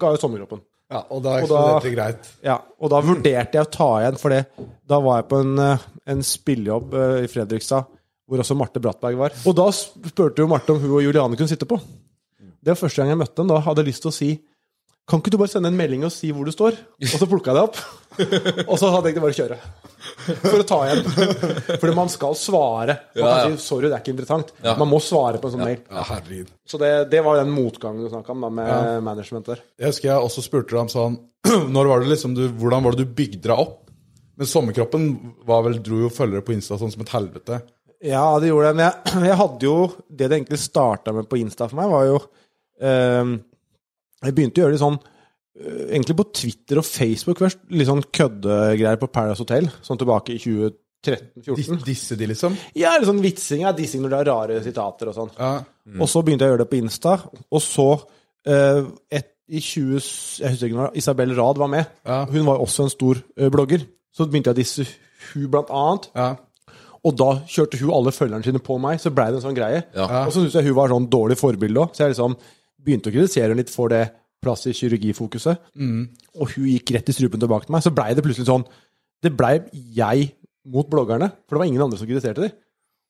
[0.00, 0.62] ga jeg sommerjobben.
[0.92, 2.28] ja, og da eksploderte det greit.
[2.44, 4.42] Ja, og da vurderte jeg å ta igjen, for det.
[4.90, 7.88] Da var jeg på en, eh, en spillejobb eh, i Fredrikstad,
[8.28, 9.36] hvor også Marte Brattberg var.
[9.44, 11.78] Og da spurte jo Marte om hun og Juliane kunne sitte på.
[12.64, 13.50] Det var første gang jeg møtte dem.
[13.52, 14.32] Da hadde jeg lyst til å si
[15.04, 16.78] Kan ikke du bare sende en melding og si hvor du står?
[17.04, 17.76] Og så plukka jeg det opp.
[18.70, 19.56] Og så hadde jeg tenkt å bare kjøre.
[20.46, 21.02] For å ta igjen.
[21.82, 22.94] Fordi man skal svare.
[23.18, 24.54] Man kan si 'sorry, det er ikke interessant'.
[24.78, 25.82] Man må svare på en sånn mail.
[26.64, 29.60] Så det, det var den motgangen du snakka om, da, med management der.
[29.76, 31.20] Jeg husker jeg også spurte deg om sånn
[31.76, 33.82] Når var det liksom du, Hvordan var det du bygde deg opp?
[34.40, 35.10] Men sommerkroppen
[35.44, 37.60] var vel, dro jo følgere på Insta sånn som et helvete.
[38.04, 38.76] Ja, det gjorde det.
[38.78, 39.76] Men jeg, jeg hadde jo
[40.08, 42.20] Det det egentlig starta med på Insta for meg, var jo
[42.84, 43.34] eh,
[44.26, 47.62] Jeg begynte å gjøre det sånn eh, Egentlig på Twitter og Facebook først.
[47.72, 49.70] Litt sånn køddegreier på Paradise Hotel.
[49.84, 51.84] Sånn tilbake i 2013-2014.
[51.86, 52.56] Disse de, liksom?
[52.76, 53.64] Ja, litt sånn vitsing.
[53.66, 55.32] Ja, dissing når det er rare sitater og sånn.
[55.38, 55.52] Ja.
[56.00, 57.18] Og så begynte jeg å gjøre det på Insta.
[57.52, 57.88] Og så,
[58.48, 58.80] eh,
[59.14, 60.00] et, i 20,
[60.40, 61.90] jeg husker ikke når Isabel Rad var med.
[62.08, 62.22] Ja.
[62.30, 63.84] Hun var også en stor eh, blogger.
[64.14, 64.86] Så begynte jeg å disse
[65.32, 66.10] hun blant annet.
[66.16, 66.32] ja.
[67.04, 69.82] Og da kjørte hun alle følgerne sine på meg, så blei det en sånn greie.
[69.92, 70.06] Ja.
[70.24, 72.36] Og så syntes jeg hun var sånn dårlig forbilde òg, så jeg liksom
[72.84, 74.06] begynte å kritisere henne litt for det
[74.44, 75.70] plass i kirurgifokuset,
[76.36, 78.66] og hun gikk rett i strupen tilbake til meg, så blei det plutselig sånn
[79.24, 79.54] Det blei
[79.96, 80.26] jeg
[80.68, 82.52] mot bloggerne, for det var ingen andre som kritiserte dem.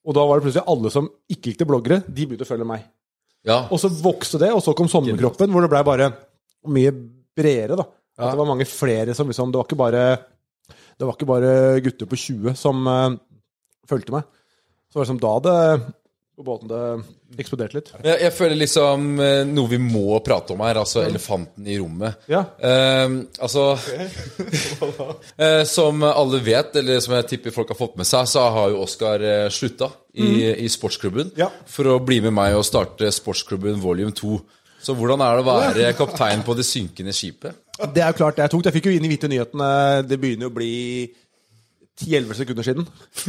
[0.06, 2.84] Og da var det plutselig alle som ikke likte bloggere, de begynte å følge meg.
[3.44, 3.64] Ja.
[3.72, 6.10] Og så vokste det, og så kom sommerkroppen, hvor det blei bare
[6.70, 6.92] mye
[7.34, 7.88] bredere, da.
[8.14, 10.02] At det var mange flere som liksom Det var ikke bare,
[10.70, 13.16] det var ikke bare gutter på 20 som uh,
[13.90, 14.24] fulgte meg.
[14.90, 15.60] Så var det som da det
[16.34, 17.92] på båten det eksploderte litt.
[18.02, 22.24] Jeg, jeg føler liksom eh, noe vi må prate om her, altså elefanten i rommet.
[22.30, 22.40] Ja.
[22.58, 23.68] Eh, altså
[25.38, 28.72] eh, Som alle vet, eller som jeg tipper folk har fått med seg, så har
[28.74, 31.52] jo Oskar eh, slutta i, i sportsklubben Ja.
[31.70, 34.38] for å bli med meg og starte sportsklubben volume 2.
[34.84, 37.56] Så hvordan er det å være kaptein på det synkende skipet?
[37.94, 38.66] Det er jo klart det er tungt.
[38.68, 39.68] Jeg fikk jo inn i Hvite nyhetene
[40.06, 40.74] Det begynner jo å bli
[41.94, 42.86] 10-11 sekunder siden.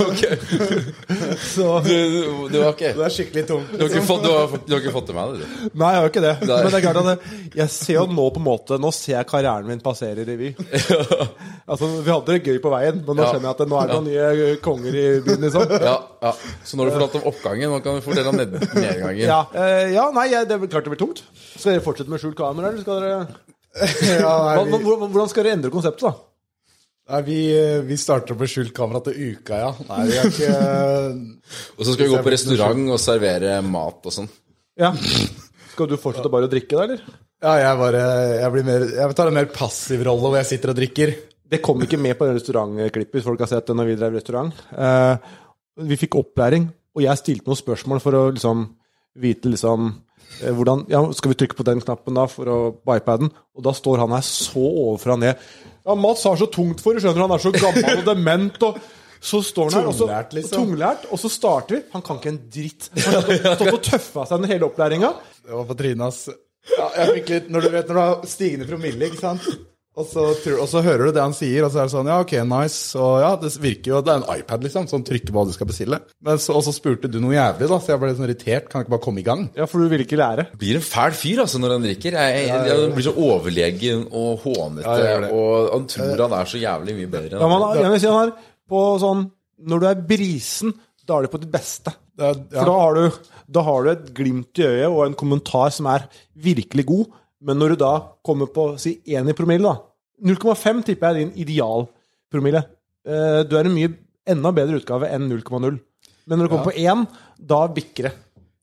[0.00, 0.20] ok
[1.44, 3.72] Så Du, du, du har ikke Det er skikkelig tungt.
[3.74, 5.42] du har ikke, fått, du har, du har ikke fått det med deg?
[5.76, 6.32] Nei, jeg har ikke det.
[6.48, 6.56] Nei.
[6.64, 7.18] Men det er klart at jeg,
[7.60, 10.54] jeg ser jo nå på en måte Nå ser jeg karrieren min passere revy.
[11.70, 13.28] Altså, vi hadde det gøy på veien, men nå Ja.
[13.30, 15.62] skjønner jeg at det, nå er det noen nye konger i byen, liksom.
[15.90, 15.92] Ja,
[16.24, 16.32] ja.
[16.66, 19.20] Så nå har du fortalt om oppgangen, nå kan du fortelle om ned nedgangen.
[19.22, 21.22] Ja, eh, ja nei, jeg, det er klart det blir tungt.
[21.52, 23.20] Skal dere fortsette med skjult kamera, eller skal dere
[24.18, 26.12] Ja, nei, vi, Hvordan hvordan skal dere endre konseptet, da?
[27.10, 27.38] Nei, vi,
[27.86, 29.70] vi starter med skjult kamera til uka, ja.
[29.88, 30.52] Nei, vi har ikke
[31.78, 34.30] Og så skal vi gå på restaurant og servere mat og sånn.
[34.80, 34.92] Ja.
[35.72, 37.02] Skal du fortsette bare å drikke, da, eller?
[37.40, 38.00] Ja, jeg bare
[38.36, 41.14] Jeg, blir mer, jeg tar en mer passiv rolle hvor jeg sitter og drikker.
[41.50, 44.18] Det kom ikke med på den restaurantklippet, hvis folk har sett det når vi drev
[44.18, 44.60] restaurant.
[44.70, 45.32] Eh,
[45.90, 48.68] vi fikk opplæring, og jeg stilte noen spørsmål for å liksom
[49.20, 49.88] vite liksom
[50.44, 53.32] eh, hvordan Ja, skal vi trykke på den knappen da for å på iPaden?
[53.56, 55.40] Og da står han her så overfra ned.
[55.90, 57.26] Ja, Mats har så tungt for det, skjønner du.
[57.26, 58.62] Han er så gammel og dement.
[58.70, 58.78] og
[59.20, 60.62] så står han her, og så, Tunglært, liksom.
[60.62, 61.80] tunglært, og så starter vi.
[61.92, 62.86] Han kan ikke en dritt.
[62.96, 65.10] Han har stått- og tøffa seg den hele opplæringa.
[65.44, 66.22] Det var på trynet, ass.
[66.70, 69.44] Ja, jeg fikk litt Når du vet når du har stigende promille, ikke sant?
[69.98, 72.08] Og så, tror- og så hører du det han sier, og så er det sånn
[72.08, 72.94] Ja, ok, nice.
[72.94, 75.54] Og ja, det virker jo Det er en iPad, liksom, som trykker på hva du
[75.56, 75.98] skal bestille.
[76.22, 78.68] Men så, og så spurte du noe jævlig, da, så jeg ble litt sånn irritert.
[78.70, 79.42] Kan jeg ikke bare komme i gang?
[79.58, 80.46] Ja, for du vil ikke lære.
[80.60, 82.18] Blir en fæl fyr altså når han drikker.
[82.20, 86.52] Jeg, jeg, jeg, blir så overlegen og hånete, Ja, jeg og han tror han er
[86.54, 87.40] så jævlig mye bedre.
[87.42, 87.82] Ja, enn er.
[87.82, 89.26] jeg vil si han er på sånn
[89.70, 91.92] Når du er brisen, da er du på ditt beste.
[92.16, 92.60] Det er, ja.
[92.62, 95.88] For da har, du, da har du et glimt i øyet og en kommentar som
[95.90, 96.06] er
[96.38, 97.10] virkelig god.
[97.42, 97.92] Men når du da
[98.26, 99.76] kommer på si 1 i promille, da
[100.20, 102.64] 0,5 tipper jeg er din idealpromille.
[103.08, 103.92] Eh, Du er en mye
[104.28, 105.78] enda bedre utgave enn 0,0.
[106.28, 107.06] Men når du kommer på 1,
[107.40, 108.12] da bikker det.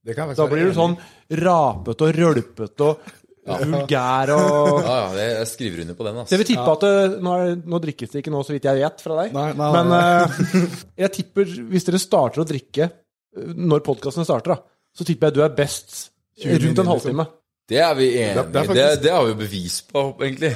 [0.05, 0.93] det kan Da blir du sånn
[1.33, 2.99] rapete og rølpete og
[3.47, 6.15] vulgær og Ja, ja, det- jeg skriver under på den.
[6.15, 6.29] Så Altså.
[6.35, 8.75] jeg vil tippe at det, nå, er, nå drikkes det ikke nå, så vidt jeg
[8.83, 9.33] vet, fra deg.
[9.33, 9.99] Nei, nei, Men nei.
[10.21, 14.61] eh, jeg tipper, hvis dere starter å drikke eh, når podkastene starter, da,
[14.95, 16.11] så tipper jeg du er best
[16.45, 17.27] rundt en halvtime.
[17.67, 18.51] Det er vi enige det i.
[18.53, 20.53] Det, faktisk- det har vi bevis på, egentlig.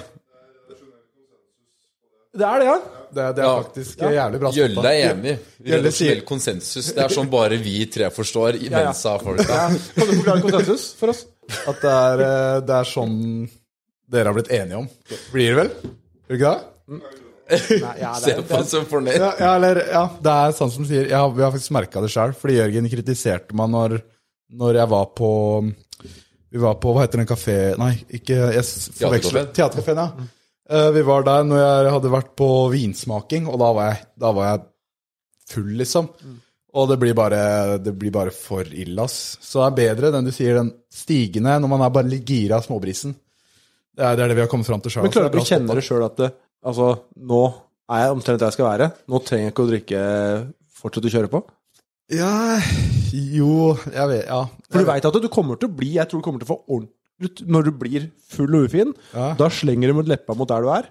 [2.31, 2.75] Det er det, ja.
[3.11, 3.55] Det, er- det er Ja.
[3.61, 5.33] faktisk jævlig bra Gjølle er enig.
[5.67, 6.93] Gjølle sier- konsensus.
[6.95, 8.85] Det er sånn bare vi tre forstår i ja.
[8.85, 9.39] mensa folk.
[9.47, 9.67] ja.
[9.67, 11.25] Kan du forklare konsensus for oss?
[11.67, 13.49] At det er, eh, det er sånn
[14.09, 14.87] dere har blitt enige om.
[15.33, 15.69] Blir det vel?
[16.29, 16.61] Gjør det ikke det?
[17.81, 19.17] Nei, ja, det Se på han som fornøyd.
[19.19, 22.09] Ja, ja, eller, ja, det er sånn som sier ja, Vi har faktisk merka det
[22.13, 23.97] sjøl, fordi Jørgen kritiserte meg når,
[24.55, 25.31] når jeg var på
[26.51, 30.29] Vi var på Hva heter den kafé Nei, ikke jeg forveksler- Teaterkafeen, ja.
[30.71, 34.31] Uh, vi var der når jeg hadde vært på vinsmaking, og da var jeg, da
[34.35, 34.61] var jeg
[35.51, 36.07] full, liksom.
[36.71, 37.41] Og det blir, bare,
[37.83, 39.37] det blir bare for ille, ass.
[39.43, 42.61] Så det er bedre den du sier, den stigende, når man er bare litt gira
[42.61, 43.11] av småbrisen.
[43.91, 45.03] Det er, det er det vi har kommet fram til sjøl.
[45.03, 46.29] Men klarer du å kjenne det sjøl at det,
[46.63, 46.87] altså,
[47.19, 47.41] nå
[47.91, 48.87] er jeg omtrent der jeg skal være?
[49.11, 50.03] Nå trenger jeg ikke å drikke
[50.79, 51.43] fortsette å kjøre på?
[52.11, 52.59] Ja
[53.13, 54.45] Jo, jeg vet Ja.
[54.71, 56.53] For du veit at du kommer til å bli Jeg tror du kommer til å
[56.55, 59.33] få ordentlig Når du blir full og ufin, Ja.
[59.37, 60.87] da slenger du mot leppa mot der du er,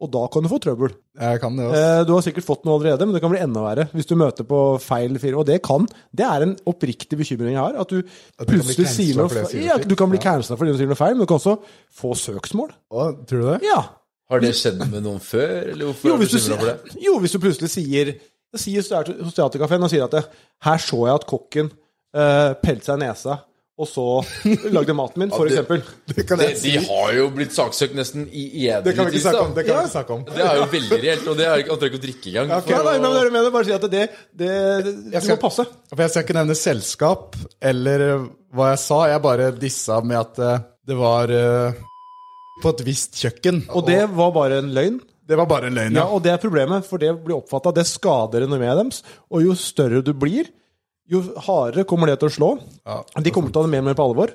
[0.00, 0.94] og da kan du få trøbbel.
[1.20, 1.76] Jeg kan det, ass.
[1.76, 4.14] Eh, Du har sikkert fått noe allerede, men det kan bli enda verre hvis du
[4.16, 5.40] møter på feil firma.
[5.42, 5.84] Og det kan.
[6.14, 7.76] Det er en oppriktig bekymring jeg har.
[7.78, 9.62] At du At du plutselig sier noe sier feil.
[9.68, 10.24] Ja, du kan bli Ja.
[10.32, 11.58] cancela fordi du sier noe feil, men du kan også
[11.92, 12.70] få søksmål.
[12.90, 13.60] Å, tror du det?
[13.68, 13.82] Ja.
[14.30, 18.18] Har det skjedd med noen før, eller hvorfor Jo, er du hvis du, plutselig for
[18.54, 18.62] det?
[18.78, 20.24] hvis du er hos Teatercaféen og sier at det,
[20.64, 21.72] her så jeg at kokken
[22.16, 23.40] uh, pelte seg i nesa,
[23.74, 24.02] og så
[24.70, 25.80] lagde maten min, for det- eksempel.
[26.06, 26.70] Det De, si.
[26.76, 29.54] de har jo blitt saksøkt nesten i edelig Det kan vi ikke snakke om.
[29.56, 29.80] Det kan vi Ja.
[29.82, 30.20] ikke snakke om.
[30.28, 32.52] Det er jo veldig reelt, og det er ikke, han å drikke engang.
[32.52, 32.70] Ja, ok.
[32.70, 34.52] Ja, nei, men mener, bare si at det, det,
[35.10, 35.66] det skal- må passe.
[35.90, 37.36] For jeg skal ikke nevne selskap
[37.72, 38.06] eller
[38.54, 39.00] hva jeg sa.
[39.10, 41.82] Jeg bare dissa med at eh, det var uh,
[42.62, 43.64] på et visst kjøkken.
[43.74, 45.00] Og det var bare en løgn.
[45.26, 46.10] Det var bare en løgn, Ja, ja.
[46.12, 49.02] og det er problemet, for det blir oppfatta Det skader renommeet deres.
[49.32, 50.50] Og jo større du blir,
[51.08, 52.50] jo hardere kommer det til å slå.
[52.84, 52.98] Ja.
[53.24, 54.34] De kommer til å ta det mer og mer på alvor.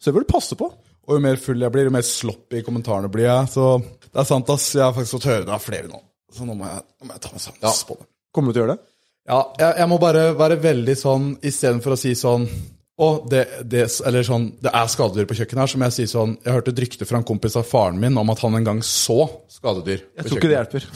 [0.00, 0.68] Så det bør du passe på.
[1.08, 3.48] Og jo mer full jeg blir, jo mer sloppy i kommentarene blir jeg.
[3.56, 4.68] Så det er sant, ass.
[4.76, 6.00] Jeg har faktisk fått høre det av flere nå.
[6.32, 7.72] Så nå må jeg, nå må jeg ta meg sammen Ja.
[7.88, 8.06] på det.
[8.36, 8.84] Kommer du til å gjøre det?
[9.30, 12.46] Ja, jeg, jeg må bare være veldig sånn Istedenfor å si sånn
[13.00, 16.34] å, det, det, eller sånn, det er skadedyr på kjøkkenet her, som jeg sier sånn
[16.44, 18.82] Jeg hørte et rykte fra en kompis av faren min om at han en gang
[18.84, 20.04] så skadedyr.
[20.18, 20.88] Jeg tror ikke det hjelper.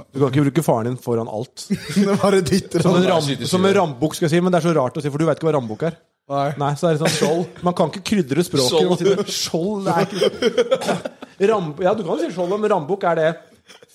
[0.00, 1.66] Du kan ikke bruke faren din foran alt.
[2.50, 4.96] dytter Som en, ram, som en rambukk, skal jeg si, men det er så rart
[4.96, 5.98] å si, for du vet ikke hva rambukk er.
[6.30, 6.46] Nei.
[6.62, 7.60] Nei, så er det sånn skjold.
[7.66, 8.70] Man kan ikke krydre språket.
[8.70, 9.06] Skjold.
[9.18, 13.18] Man Skjold det er ikke Ram, Ja, du kan jo si skjold, men rambukk er
[13.18, 13.30] det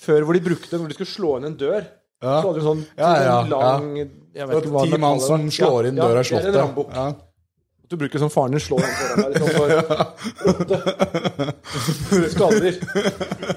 [0.04, 1.86] før hvor de brukte når de skulle slå inn en dør.
[2.24, 2.40] Ja.
[2.42, 5.90] Så hadde de sånn, Ja, ja, lang jeg vet ikke hva Ti mann som slår
[5.92, 6.60] inn døra i ja, Det er en slottet.
[6.60, 6.96] rambukk.
[7.86, 7.90] Ja.
[7.90, 9.30] Du bruker som faren din slår den foran deg.
[9.36, 9.50] Liksom,
[12.34, 12.66] Skader.
[12.66, 12.74] Ja,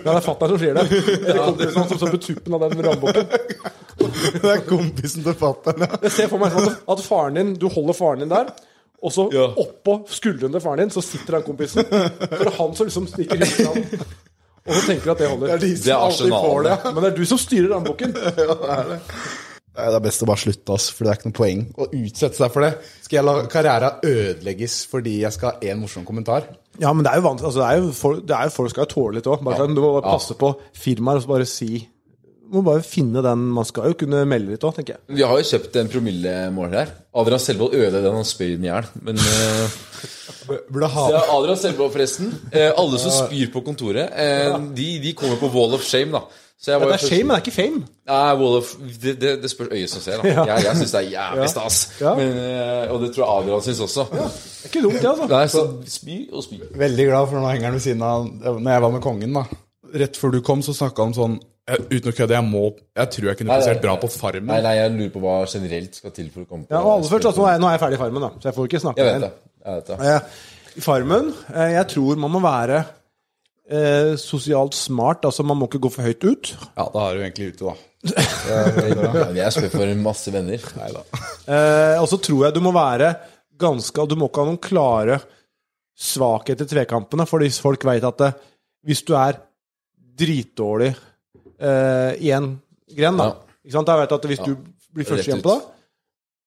[0.05, 0.85] det er fatter'n som sier det.
[1.25, 3.27] Eller kompisen hans som står på tuppen av den rambukken.
[4.43, 5.91] Det er kompisen til fatter'n, ja.
[6.05, 8.53] Jeg ser for meg sånn at, at faren din, du holder faren din der,
[9.03, 9.47] og så Ja.
[9.63, 11.85] oppå skuldrene til faren din så sitter han kompisen.
[11.89, 13.79] For det er han som liksom stikker huet fram.
[14.69, 15.47] Og så tenker du at det holder.
[15.63, 16.89] de Det er arsenalet.
[16.93, 18.11] Men det er du som styrer rambukken.
[18.13, 18.87] Ja, Det er
[20.05, 22.67] best å bare slutte, ass, for det er ikke noe poeng å utsette seg for
[22.67, 22.73] det.
[23.05, 26.49] Skal jeg la karriera ødelegges fordi jeg skal ha én morsom kommentar?
[26.79, 27.51] Ja, men det er jo vanskelig.
[27.51, 29.47] Altså, det er jo folk, det er jo folk skal jo tåle litt òg.
[29.47, 29.69] Ja.
[29.71, 31.87] Du må bare passe på firmaer og så bare si
[32.49, 35.19] må bare finne den Man skal jo kunne melde litt òg, tenker jeg.
[35.19, 36.93] Vi har jo kjøpt en promillemåler her.
[37.21, 38.89] Adrian Selvold ødela den han spyr den i hjel.
[39.05, 42.33] Men uh, ha ja, Adrian Selvold, forresten.
[42.53, 46.25] Eh, alle som spyr på kontoret, eh, de, de kommer på wall of shame, da.
[46.59, 47.81] Så jeg Det er shame, men det er ikke fame.
[48.09, 48.71] Nei, wall of,
[49.03, 50.23] det, det, det spørs øyet som ser.
[50.23, 51.77] da Jeg, jeg syns det er jævlig stas.
[52.01, 52.15] Ja.
[52.19, 54.07] Men, eh, og det tror jeg Adrian syns også.
[54.11, 55.29] Det er ikke dumt, det, altså.
[55.31, 56.59] Nei, så spy og spy.
[56.83, 58.27] Veldig glad for nå hengeren han ved siden av
[58.59, 59.45] Når jeg var med kongen, da.
[60.03, 62.65] Rett før du kom, så snakka han sånn Uten å kødde, jeg må
[62.97, 64.49] Jeg tror jeg kunne prestert bra på Farmen.
[64.51, 66.95] Nei, nei, jeg lurer på hva generelt skal til for å komme på Ja, og
[66.97, 68.55] aller først, altså, nå er jeg- nå er jeg ferdig i Farmen, da, så jeg
[68.59, 69.33] får ikke snakke Jeg vet det.
[69.69, 70.83] Jeg vet det.
[70.85, 72.83] Farmen eh, Jeg tror man må være
[73.71, 75.25] eh, sosialt smart.
[75.29, 76.53] Altså, man må ikke gå for høyt ut.
[76.77, 77.75] Ja, da er du egentlig ute, da.
[79.39, 80.63] Jeg spør for masse venner.
[80.63, 83.09] Eh, og så tror jeg du må være
[83.59, 85.17] ganske Du må ikke ha noen klare
[85.99, 88.29] svakheter i tvekampene, fordi folk vet at det,
[88.87, 89.41] hvis du er
[90.19, 92.53] dritdårlig eh, i en
[92.95, 93.35] gren, da Ja.
[93.67, 93.91] ikke sant?
[93.91, 94.45] Jeg vet at Hvis Ja.
[94.47, 94.57] du
[94.95, 95.59] blir førstekjempe, da,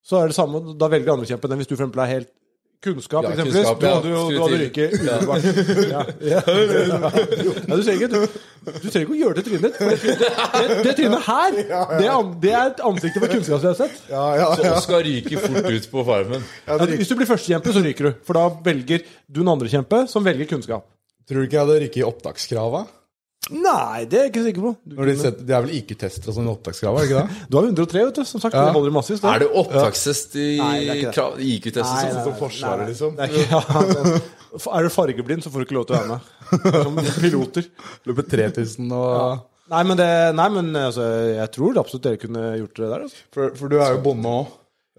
[0.07, 2.31] så er det samme Da velger andrekjempen den hvis du for eksempel er helt
[2.82, 3.56] Kunnskap, Ja, eksempelvis.
[3.62, 3.94] kunnskap, Du ja.
[3.96, 5.44] hadde jo du hadde ryket umiddelbart.
[5.91, 6.02] Ja.
[6.32, 6.39] Ja.
[6.41, 8.22] Ja, du trenger ikke
[8.82, 9.76] Du trenger ikke å gjøre det trynet ditt.
[9.82, 14.00] Det, det, det trynet her, det er, det er et ansiktet for kunnskapsløshet.
[14.10, 14.74] Ja, ja, Så ja.
[14.80, 16.48] Oskar ryker fort ut på Farmen.
[16.67, 18.12] Ja, hvis du blir førstekjempe, så ryker du.
[18.28, 20.86] For da velger du en andrekjempe som velger kunnskap.
[21.30, 22.84] Tror du ikke jeg hadde rykket i opptakskrava?
[23.49, 24.71] Nei, det er jeg ikke sikker på.
[24.86, 26.99] Du, Når de setter, det er vel IQ-tester og sånn opptakskrav?
[26.99, 27.47] er det ikke det?
[27.49, 28.25] du har 103, vet du.
[28.30, 28.65] Som sagt, Ja.
[28.67, 29.23] det holder massevis.
[29.25, 31.47] Er det opptakstest i det er det.
[31.49, 32.19] IQ-tester?
[32.21, 33.15] Som forsvarer, liksom.
[33.17, 33.49] Det er, ikke,
[34.62, 36.21] ja, er du fargeblind, så får du ikke lov til å være med.
[36.86, 37.67] Som piloter.
[38.12, 42.75] Løpet 3000 og Nei, men, det, nei, men altså, jeg tror absolutt dere kunne gjort
[42.75, 43.04] det der.
[43.08, 43.21] Altså.
[43.32, 44.49] for, for du er jo bonde òg.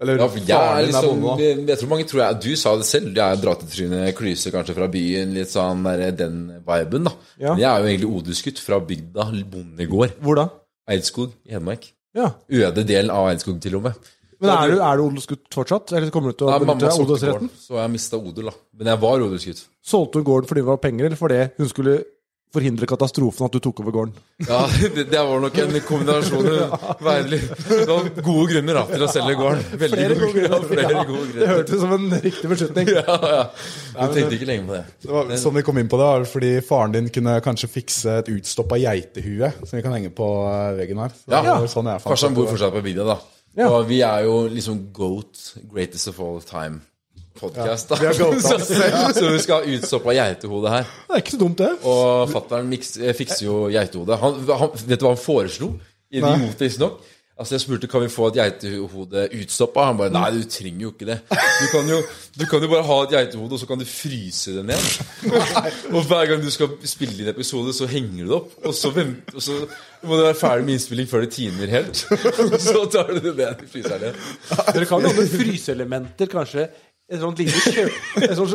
[0.01, 1.19] Eller Ja, jeg, er liksom,
[1.69, 3.11] jeg tror mange tror jeg Du sa det selv.
[3.13, 5.35] Jeg er dratetryne, klyse kanskje fra byen.
[5.37, 7.13] Litt sånn der, den viben, da.
[7.37, 7.53] Ja.
[7.53, 10.17] Men jeg er jo egentlig odelsgutt fra bygda bondegård.
[10.23, 10.47] Hvor da?
[10.89, 11.91] Eidskog i Hedmark.
[12.17, 12.31] Ja.
[12.49, 14.11] Øde del av Eidskog, til og med.
[14.43, 15.93] Men er du, er du odelsgutt fortsatt?
[15.95, 17.47] Eller kommer du til å Nei, benytte odelsretten?
[17.47, 18.55] gården, så jeg mista odel, da.
[18.75, 19.61] Men jeg var odelsgutt.
[19.93, 21.95] Solgte hun gården fordi det var penger, eller fordi hun skulle
[22.53, 24.13] forhindre katastrofen at du tok over gården?
[24.47, 24.59] Ja,
[24.95, 26.47] det, det var nok en kombinasjon
[27.07, 27.39] Veilig.
[27.67, 29.63] Det var gode grunner da, til å selge gården.
[29.81, 30.67] Veldig Flere gode, grunner.
[30.69, 31.51] Flere Ja, gode Det grunner.
[31.55, 32.91] hørtes ut som en riktig beslutning.
[32.93, 33.43] Ja, ja.
[33.97, 34.83] Du tenkte ikke lenge på det.
[35.07, 38.17] Det var, sånn vi kom inn på det, var fordi faren din kunne kanskje fikse
[38.23, 41.13] et utstoppa geitehue som vi kan henge på eh, veggen her.
[41.25, 43.19] Så Ja, sånn Farsan bor fortsatt på bygda, da.
[43.57, 43.67] Ja.
[43.69, 46.81] Og vi er jo liksom GOAT, greatest of all time.
[47.33, 47.65] Da.
[47.99, 50.85] vi er så, så vi skal ha utstoppa geitehode her.
[51.07, 51.71] Det er ikke så dumt, det.
[51.81, 54.19] Og fatter'n eh, fikser jo geitehode.
[54.21, 55.73] Han, han, vet du hva han foreslo?
[56.13, 57.01] Idiotisk visstnok.
[57.33, 59.87] Altså Jeg spurte kan vi få et geitehode utstoppa.
[59.89, 61.15] Han bare nei, du trenger jo ikke det.
[61.33, 61.97] Du kan jo,
[62.37, 64.85] du kan jo bare ha et geitehode, og så kan du fryse det ned.
[65.95, 68.53] og hver gang du skal spille inn episode, så henger du det opp.
[68.61, 68.93] Og så,
[69.33, 69.57] og så
[70.03, 72.05] må du være ferdig med innspilling før det tiner helt.
[72.13, 74.23] Og så tar du det ned i fryseren.
[74.69, 76.69] Dere kan jo ha med fryseelementer, kanskje.
[77.11, 77.83] Et sånt lite kjø...
[78.23, 78.53] Et sånt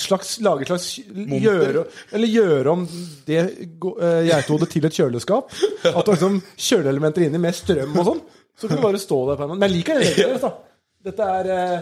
[0.00, 1.82] slags, lage slags gjøre,
[2.14, 2.84] Eller gjøre om
[3.26, 3.40] det
[3.82, 5.50] gå- eh, geitehodet til et kjøleskap.
[5.90, 8.22] At du har liksom kjøleelementer inni med strøm og sånn.
[8.54, 9.40] Så kan du bare stå der.
[9.40, 9.56] på en.
[9.58, 10.26] Men jeg liker det.
[10.46, 10.52] da.
[11.04, 11.78] Dette er uh,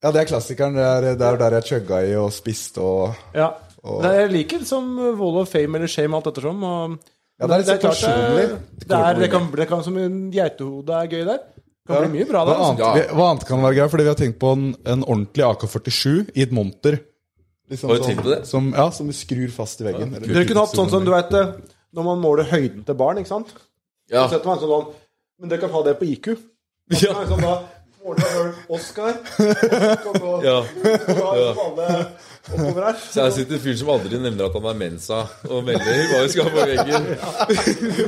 [0.00, 0.78] Ja, det er klassikeren.
[0.78, 3.50] Det er, det er der jeg chugga i og spiste og Ja.
[3.80, 6.62] Det er, jeg liker som Wall of Fame eller Shame, alt ettersom.
[6.68, 6.98] Og,
[7.40, 8.42] Ja, det er litt klart personlig.
[8.52, 11.38] Det, det, er, det, kan, det kan som en geitehode er gøy der.
[11.90, 12.60] Det kan bli mye bra Hva der.
[12.62, 12.84] Altså.
[12.86, 13.92] annet, vi, hva annet kan være greit?
[13.94, 17.00] Fordi vi har tenkt på en, en ordentlig AK-47 i et monter.
[17.70, 18.40] Liksom Har du tenkt på det?
[18.48, 20.14] Som, ja, som du skrur fast i veggen.
[20.16, 20.22] Ja.
[20.26, 21.52] Dere kunne hatt sånn som du vet eh,
[21.94, 23.52] når man måler høyden til barn, ikke sant?
[24.10, 24.24] Ja.
[24.24, 24.88] Så setter man sånn,
[25.40, 26.32] Men dere kan ha det på IQ.
[26.90, 27.12] Ja.
[27.14, 27.52] Altså, sånn, da
[28.04, 29.16] måler Oscar,
[30.14, 30.58] og Ja.
[32.50, 32.96] her.
[33.12, 36.30] Så jeg sitter fyren som aldri nevner at han har mensa, og melder hva vi
[36.32, 37.02] skal ha på veggen.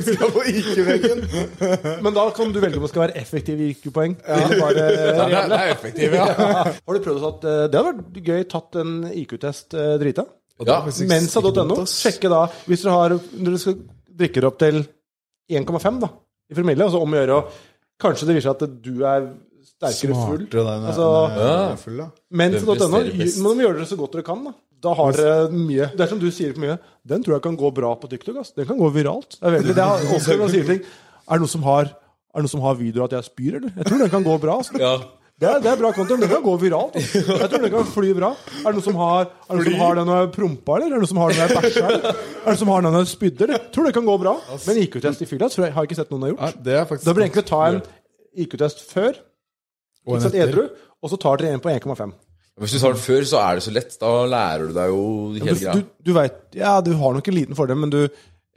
[0.07, 1.21] Skal på IQ-veggen.
[2.03, 4.15] Men da kan du velge om det skal være effektiv IQ-poeng.
[4.27, 4.39] Ja.
[4.59, 6.25] bare Ja, det er- det er effektivt, ja.
[6.33, 10.25] Har du prøvd å tatt eh, Det hadde vært gøy tatt en IQ-test eh, drita.
[10.65, 10.81] Ja.
[11.09, 11.79] Mensa.no.
[11.89, 13.79] Sjekke da Hvis dere har Når dere skal
[14.13, 14.83] drikke opp til
[15.51, 16.09] 1,5 da
[16.51, 17.43] i promille, altså om å gjøre å
[18.03, 19.25] Kanskje det viser seg at du er
[19.83, 20.45] sterkere full.
[20.63, 21.55] Altså, ja.
[21.81, 22.07] full, ja.
[22.31, 22.75] Mensa.no.
[22.75, 23.41] presterer best?
[23.43, 24.55] Men de gjør det så godt dere kan, da.
[24.83, 25.89] Da har dere mye.
[25.95, 26.77] Det er som du sier på mye.
[27.07, 28.41] Den tror jeg kan gå bra på TikTok.
[28.41, 28.53] Ass.
[28.55, 29.37] Den kan gå viralt.
[29.39, 30.81] Det er veldig, det er også, som sier ting.
[31.23, 31.91] Er det noen som har
[32.33, 33.73] er det noen som har videoer at jeg spyr, eller?
[33.77, 34.55] Jeg tror den kan gå bra.
[34.57, 34.79] Altså.
[34.81, 34.93] Ja.
[35.37, 36.23] Det, er, det er bra content.
[36.23, 36.95] Den kan gå viralt.
[36.97, 37.21] Altså.
[37.43, 38.29] Jeg tror den kan fly bra.
[38.33, 40.87] Er det noen som har, er det noen som har den når jeg prompa, eller?
[40.87, 42.07] Er det noen som har den når jeg bæsja, eller?
[42.09, 43.67] Er det noen som har den når jeg spydde, eller?
[43.75, 44.33] Tror det kan gå bra.
[44.65, 46.63] Men IQ-test i fylla jeg- har jeg ikke sett noen har ja, gjort.
[46.65, 47.79] det er Da bør egentlig ta en
[48.33, 49.21] IQ-test før,
[50.07, 50.49] Og en etter.
[50.49, 50.67] edru,
[51.03, 52.13] og så tar dere en på 1,5.
[52.61, 53.95] Hvis du tar den før, så er det så lett.
[54.01, 55.73] Da lærer du deg jo hele Du, greia.
[55.73, 58.01] du, du vet, ja, du har nok en liten fordel, men du,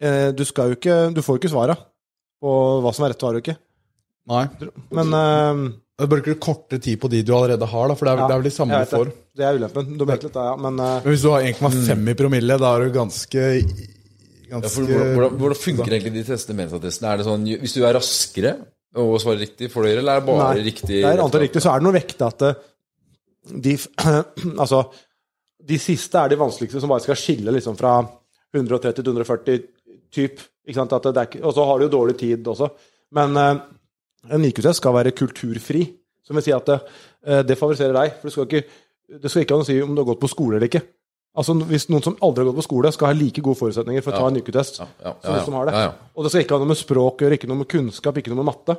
[0.02, 1.80] eh, du skal jo ikke Du får jo ikke svaret
[2.42, 2.52] på
[2.84, 3.56] hva som er rett svar og ikke.
[4.28, 4.42] Nei.
[4.98, 5.62] Men eh,
[5.96, 8.34] Du bruker kortere tid på de du allerede har, da, for det er, ja, det
[8.36, 9.08] er vel de samme du får.
[9.08, 9.18] det.
[9.40, 9.90] Det er ulempen.
[9.96, 10.56] Du vet litt, da, ja.
[10.60, 13.46] Men eh, Men hvis du har 1,5 i promille, da er du ganske
[14.46, 17.14] Ja, Ganske for, hvordan, hvordan, funker egentlig de testene, Mensa-testene?
[17.14, 18.52] Er det sånn, Hvis du er raskere
[19.02, 21.00] og svare riktig, for dere, eller er det bare nei, riktig?
[21.02, 21.62] det er antall riktig.
[21.64, 22.60] Så er det noe vekt at eh,
[23.66, 23.76] de
[24.64, 24.82] Altså,
[25.66, 27.98] de siste er de vanskeligste, som bare skal skille liksom fra
[28.54, 29.62] 130 til 140
[30.14, 30.42] typ.
[30.66, 30.94] Ikke sant?
[30.94, 32.70] Ikke, og så har du jo dårlig tid også.
[33.18, 33.54] Men eh,
[34.36, 35.84] en IQ-test skal være kulturfri.
[36.26, 36.80] Som vil si at det,
[37.26, 38.18] eh, det favoriserer deg.
[38.18, 38.64] For det skal ikke
[39.06, 40.82] det skal ikke ha noe å si om du har gått på skole eller ikke.
[41.36, 44.14] Altså Hvis noen som aldri har gått på skole, skal ha like gode forutsetninger for
[44.16, 45.74] å ta en IQ-test Ja, ja, som de som har det.
[45.76, 46.10] ja, ja.
[46.16, 48.32] Og det skal ikke ha noe med språk å gjøre, ikke noe med kunnskap, ikke
[48.32, 48.76] noe med matte.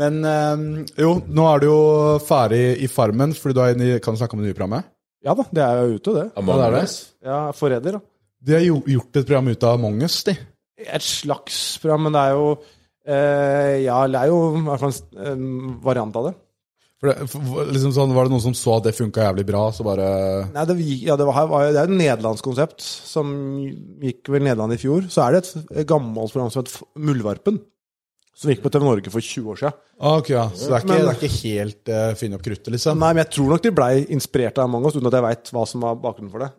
[0.00, 0.64] Men øh,
[1.02, 1.78] jo, nå er du jo
[2.22, 4.90] ferdig i Farmen, fordi du er inne i Kan du snakke om det nye programmet?
[5.26, 6.26] Ja da, det er jo ute, det.
[6.40, 6.82] Among Ja, det er det.
[6.88, 6.98] Us.
[7.26, 8.02] Ja, Forræder, da.
[8.40, 10.36] De har jo gjort et program ut av Among us, de.
[10.80, 14.94] Et slags program, men det er jo øh, Ja, det er jo i hvert fall
[14.94, 16.34] en, en variant av det.
[17.00, 19.62] For det, for, liksom sånn, Var det noen som så at det funka jævlig bra,
[19.72, 20.06] så bare
[20.52, 20.74] Nei, det,
[21.06, 23.30] ja, det, var, var, det er et nederlandsk konsept som
[24.04, 25.06] gikk vel Nederland i fjor.
[25.08, 27.56] Så er det et, et gammelt program som heter Muldvarpen.
[28.36, 29.78] Som gikk på TV Norge for 20 år siden.
[30.00, 30.44] ah, ok, ja.
[30.56, 33.00] Så det er ikke, Men- det er ikke helt uh, finne opp kruttet, liksom?
[33.00, 35.50] Nei, men jeg tror nok de blei inspirert av Among us, uten at jeg veit
[35.56, 36.50] hva som var bakgrunnen for det.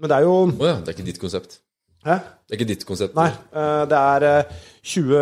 [0.00, 1.58] Men det er jo Å ja, det er ikke ditt konsept.
[2.06, 2.16] Hæ?
[2.48, 3.14] Det er ikke ditt konsept.
[3.18, 3.28] Nei.
[3.54, 4.60] Uh, Det er uh,
[4.94, 5.16] 20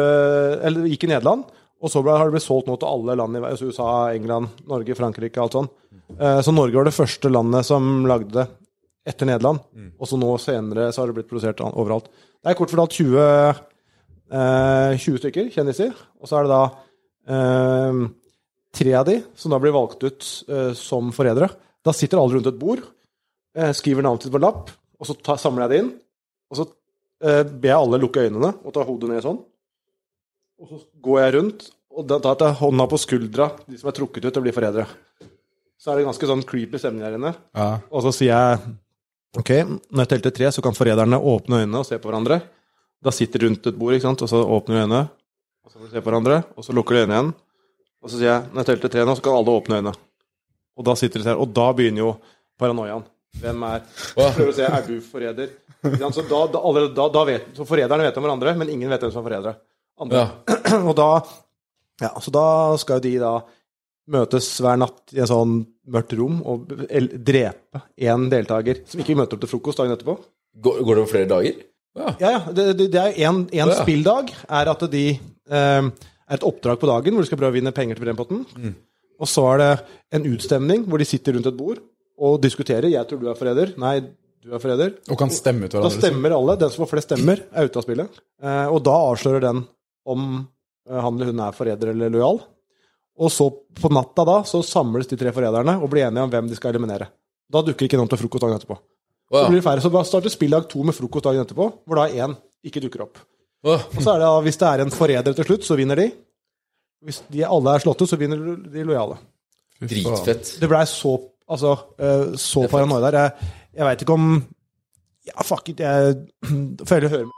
[0.69, 1.49] Eller det gikk i Nederland.
[1.83, 3.69] Og så har det blitt solgt nå til alle land i verden.
[3.71, 5.69] USA, England, Norge, Frankrike, alt sånn.
[6.19, 8.47] Eh, Så Norge var det første landet som lagde det
[9.07, 9.61] etter Nederland.
[9.99, 12.09] Og så nå senere så har det blitt produsert overalt.
[12.43, 13.63] Det er kort fortalt 20,
[14.31, 15.95] eh, 20 stykker kjendiser.
[16.21, 16.63] Og så er det da
[17.29, 18.03] eh,
[18.75, 21.49] tre av de som da blir valgt ut eh, som forrædere.
[21.85, 22.83] Da sitter alle rundt et bord,
[23.57, 25.93] eh, skriver navnet sitt på en lapp, og så tar, samler jeg det inn.
[26.51, 26.67] Og så
[27.23, 29.39] eh, ber jeg alle lukke øynene og ta hodet ned sånn.
[30.59, 33.97] Og så går jeg rundt, og da tar jeg hånda på skuldra, de som er
[33.97, 34.87] trukket ut til å bli forrædere.
[35.79, 37.31] Så er det ganske sånn creepy stemning her inne.
[37.55, 37.69] Ja.
[37.95, 38.77] Og så sier jeg
[39.39, 39.53] OK,
[39.93, 42.41] når jeg teller til tre, så kan forræderne åpne øynene og se på hverandre.
[43.05, 45.03] Da sitter de rundt et bord, ikke sant, og så åpner de øynene,
[45.63, 47.31] og så får de se på hverandre, og så lukker de øynene igjen.
[48.03, 49.95] Og så sier jeg når jeg teller til tre nå, så kan alle åpne øynene.
[50.79, 52.11] Og da sitter de der, og da begynner jo
[52.59, 53.07] paranoiaen.
[53.39, 53.83] Hvem er
[54.17, 55.55] Prøver å se, er du forræder?
[55.85, 59.15] Så da, da, da, da vet, så forræderne vet om hverandre, men ingen vet hvem
[59.15, 59.59] som er forrædere.
[60.03, 60.25] Andre.
[60.89, 61.11] Og da
[61.99, 62.47] Ja, så da
[62.79, 63.33] skal jo de da
[64.09, 65.55] møtes hver natt i en sånn
[65.93, 66.69] mørkt rom og
[67.27, 70.15] drepe én deltaker som ikke møter opp til frokost dagen etterpå.
[70.65, 71.59] Går, går det over flere dager?
[71.99, 72.13] Ja.
[72.21, 72.41] Ja, ja.
[72.55, 73.77] Det, det, det er en, en ja.
[73.83, 77.59] spilldag er at de eh, er et oppdrag på dagen hvor de skal prøve å
[77.59, 78.45] vinne penger til Brennpotten.
[79.19, 79.71] Og så er det
[80.15, 81.83] en utstemning hvor de sitter rundt et bord
[82.19, 82.89] og diskuterer.
[82.91, 83.75] 'Jeg tror du er forræder'.
[83.79, 83.97] 'Nei,
[84.45, 84.95] du er forræder'.
[85.11, 85.91] Og kan stemme ut hverandre.
[85.91, 86.57] Da stemmer alle.
[86.61, 88.23] Den som får flest stemmer, er ute av spillet.
[88.43, 89.65] Eh, og da avslører den
[90.09, 90.25] om
[90.89, 92.41] eh, han eller hun er forræder eller lojal.
[93.19, 96.51] Og så på natta da, så samles de tre forræderne og blir enige om hvem
[96.51, 97.09] de skal eliminere.
[97.51, 98.77] Da dukker ikke noen til frokost dagen etterpå.
[98.79, 99.83] Å, Så blir det færre.
[99.83, 103.19] Så starter spilldag to med frokost dagen etterpå, hvor da én ikke dukker opp.
[103.67, 105.99] Å, Og så er det da, hvis det er en forræder til slutt, så vinner
[105.99, 106.07] de.
[107.05, 108.39] Hvis de alle er slått ut, så vinner
[108.71, 109.19] de lojale.
[109.83, 110.55] Dritfett.
[110.63, 111.17] Det blei så
[111.49, 113.17] Altså, eh, så paranoia der.
[113.17, 114.27] Jeg, jeg veit ikke om
[115.29, 116.19] Ja, fuck it, jeg
[116.89, 117.31] føler jeg hører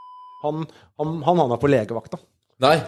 [0.42, 0.64] Han,
[0.98, 2.18] han, han havna på legevakta.
[2.60, 2.78] Nei.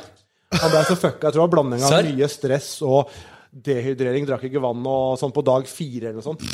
[0.53, 1.29] Han ble så fucka.
[1.29, 2.09] Jeg tror det var blanding av Serr?
[2.13, 3.13] mye stress og
[3.53, 6.45] dehydrering, drakk ikke vann og sånn på dag fire eller noe sånt.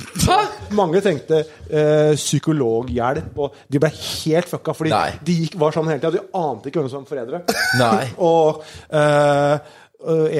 [0.75, 4.75] Mange tenkte eh, psykologhjelp, og de ble helt fucka.
[4.75, 5.13] Fordi Nei.
[5.23, 6.17] de gikk, var sånn hele tida.
[6.17, 7.43] De ante ikke hvem som var foreldre.
[7.79, 8.09] Nei.
[8.29, 9.79] Og eh,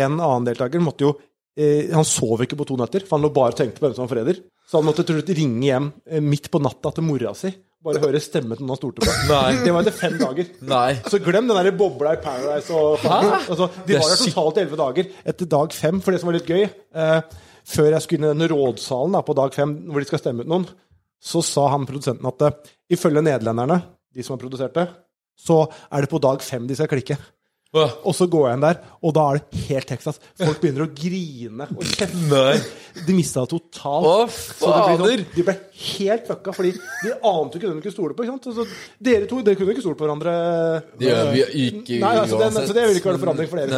[0.03, 1.15] en annen deltaker måtte jo
[1.59, 3.95] eh, Han sov ikke på to netter, for han lå bare og tenkte på hvem
[3.97, 4.43] som var forræder.
[4.69, 7.55] Så han måtte til slutt ringe hjem eh, midt på natta til mora si.
[7.87, 9.13] Bare høre stemmen til noen han stolte på.
[9.29, 9.53] Nei.
[9.63, 10.49] Det var etter fem dager.
[10.67, 10.97] Nei.
[11.07, 12.75] Så glem den der bobla i Paradise.
[12.75, 15.13] Og, altså, de var der totalt elleve dager.
[15.31, 17.37] Etter dag fem, for det som var litt gøy eh,
[17.69, 20.43] Før jeg skulle inn i den rådsalen da, på dag fem, hvor de skal stemme
[20.43, 20.67] ut noen,
[21.23, 22.59] så sa han produsenten at eh,
[22.99, 23.79] ifølge nederlenderne,
[24.11, 24.89] de som har produsert det,
[25.39, 25.61] så
[25.95, 27.19] er det på dag fem de skal klikke.
[27.77, 27.85] Hva?
[28.09, 30.17] Og så går jeg inn der, og da er det helt Texas.
[30.41, 32.47] Folk begynner å grine og kjefte.
[33.05, 34.07] De mista det totalt.
[34.09, 35.03] Å, Så ble fader!
[35.03, 36.71] sånn, de ble helt fucka, fordi
[37.05, 38.25] de ante ikke hvem de kunne stole på.
[38.25, 38.49] Ikke sant?
[38.55, 38.65] Altså,
[39.05, 40.33] dere to dere kunne ikke stole på hverandre.
[40.99, 42.71] Det gjør vi ikke Nei, altså, den, uansett.
[42.73, 43.69] så det ville ikke vært forandring for dere.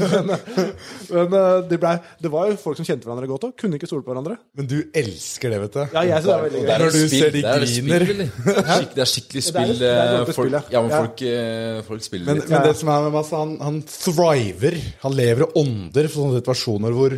[1.16, 3.56] men men uh, det, ble, det var jo folk som kjente hverandre godt òg.
[3.60, 4.36] Kunne ikke stole på hverandre.
[4.60, 5.82] Men du elsker det, vet du.
[5.96, 6.70] Ja, jeg synes det er veldig gøy.
[6.84, 8.86] Når du ser de er griner.
[8.94, 9.74] Det er skikkelig spill.
[9.88, 10.84] eh, folk, ja.
[10.84, 11.00] men Ja.
[11.02, 12.48] folk, eh, folk spiller litt.
[12.50, 14.76] men det som er med Mads, han, han thriver.
[15.02, 17.16] Han lever og ånder for sånne situasjoner hvor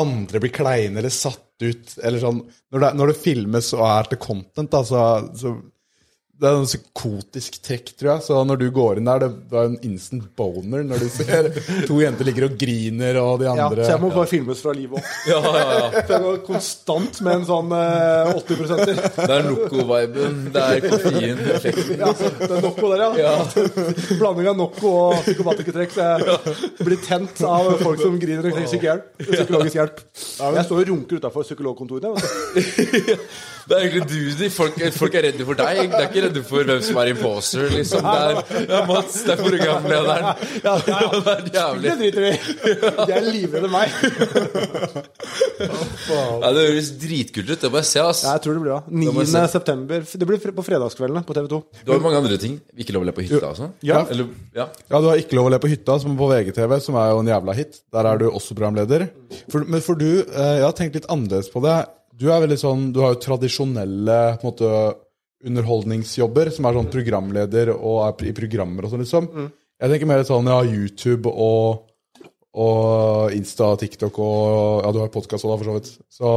[0.00, 1.96] andre blir kleine eller satt ut.
[2.02, 2.42] Eller sånn,
[2.72, 5.04] når det, når det filmes og er til content, da, så,
[5.36, 5.54] så
[6.40, 8.24] Det er noe psykotisk trekk, tror jeg.
[8.24, 11.50] Så når du går inn der, det, er en instant boner når du ser
[11.88, 14.72] to jenter ligger og griner, og de andre Ja, så jeg må bare filmes fra
[14.76, 15.10] livet opp.
[15.30, 15.90] Ja, ja, ja.
[15.98, 19.02] For jeg går konstant med en sånn eh, 80-prosenter.
[19.18, 20.40] Det er Noco-viben.
[20.54, 22.00] Det er koffein-effekten.
[22.00, 23.34] Ja, det er Noco der, ja.
[24.22, 25.92] Blanding av Noco og psykopatikertrekk.
[25.92, 30.04] Så jeg blir tent av folk som griner og trenger hjelp, psykologisk hjelp.
[30.16, 32.24] Jeg står og runker utafor psykologkontoret.
[33.70, 35.82] Det er egentlig du de folk, folk er redde for deg.
[35.92, 38.06] Det er ikke redde for hvem som er imposter, liksom.
[38.06, 40.44] Det er, er Mats, det er programlederen.
[40.64, 41.20] Ja, ja, ja.
[41.30, 41.90] Det er jævlig.
[41.90, 42.36] Det driter vi i.
[43.10, 43.94] De er livredde meg.
[45.60, 47.60] Ja, det høres dritkult ut.
[47.60, 48.22] Det må jeg se, ass.
[48.26, 48.80] Ja, jeg tror det blir bra.
[48.88, 49.14] 9.
[49.20, 50.06] Det september.
[50.22, 51.60] Det blir på fredagskveldene på TV 2.
[51.84, 52.58] Du har jo mange andre ting.
[52.80, 53.70] Ikke lov å le på hytta, altså?
[53.86, 54.02] Ja.
[54.10, 54.68] Eller, ja.
[54.90, 57.22] Ja, du har ikke lov å le på hytta, som på VGTV, som er jo
[57.24, 57.80] en jævla hit.
[57.94, 59.08] Der er du også programleder.
[59.52, 61.78] For, men for du, eh, jeg har tenkt litt annerledes på det.
[62.20, 64.72] Du er veldig sånn, du har jo tradisjonelle på en måte,
[65.46, 69.30] underholdningsjobber, som er sånn programleder og er i programmer og sånn, liksom.
[69.80, 71.86] Jeg tenker mer sånn, ja, YouTube og,
[72.60, 75.94] og Insta, TikTok og Ja, du har podkast òg, for så vidt.
[76.12, 76.34] Så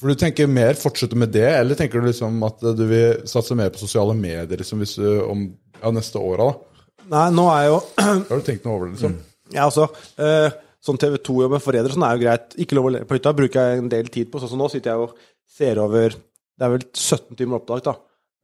[0.00, 3.56] for du tenker mer fortsette med det, eller tenker du liksom at du vil satse
[3.58, 5.44] mer på sosiale medier liksom hvis du om
[5.80, 6.84] ja, neste åra, da?
[7.10, 7.78] Nei, nå er jo
[8.30, 9.16] Har du tenkt noe over det, liksom?
[9.50, 9.88] Ja, altså
[10.22, 12.54] eh, Sånn TV 2-jobb med redere sånn er jo greit.
[12.62, 14.40] Ikke lov å le på hytta bruker jeg en del tid på.
[14.40, 17.92] Sånn som nå sitter jeg og ser over Det er vel 17 timer opptak, da.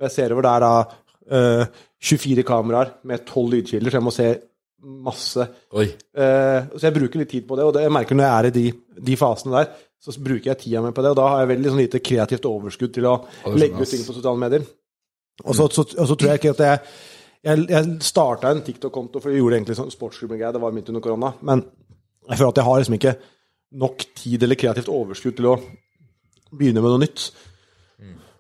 [0.01, 0.73] Jeg ser over der da
[1.33, 4.29] eh, 24 kameraer med 12 lydkilder, så jeg må se
[5.07, 5.47] masse.
[6.13, 8.49] Eh, så jeg bruker litt tid på det, og det, jeg merker når jeg er
[8.49, 8.67] i de,
[9.09, 9.71] de fasene der,
[10.03, 12.49] så bruker jeg tida mi på det, og da har jeg veldig sånn lite kreativt
[12.49, 14.67] overskudd til å er legge sånn, ut ting på sosiale medier.
[15.45, 16.81] Og så, så, og så tror jeg ikke at jeg
[17.47, 20.51] Jeg, jeg starta en TikTok-konto, for jeg gjorde egentlig sånn sportsgruppe-greie.
[20.53, 21.61] det var midt under korona, men
[22.27, 23.13] jeg føler at jeg har liksom ikke
[23.83, 25.53] nok tid eller kreativt overskudd til å
[26.51, 27.29] begynne med noe nytt.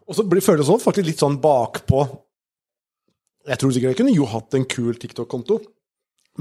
[0.06, 2.04] Og så føles det sånn, faktisk litt sånn bakpå
[3.48, 5.60] Jeg tror sikkert jeg kunne jo hatt en kul TikTok-konto,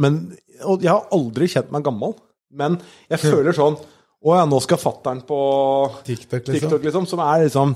[0.02, 0.20] men
[0.66, 2.14] og jeg har aldri kjent meg gammel.
[2.56, 2.78] Men
[3.12, 3.76] jeg føler sånn
[4.26, 5.38] Å ja, nå skal fattern på
[6.08, 6.70] TikTok, liksom?
[6.70, 7.76] TikTok, liksom, som er liksom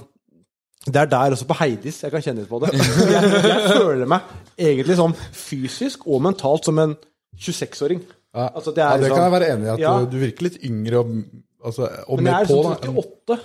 [0.87, 2.71] Det er der også på Heidis jeg kan kjenne litt på det.
[2.79, 6.95] Jeg, jeg føler meg egentlig sånn fysisk og mentalt som en
[7.39, 7.99] 26-åring.
[8.35, 8.47] Ja.
[8.55, 9.69] Altså, det ja, det liksom- kan jeg være enig i.
[9.73, 9.93] At Ja.
[10.05, 11.13] du, virker litt yngre og,
[11.65, 13.03] altså, og Men jeg er sånn liksom da.
[13.03, 13.39] 38.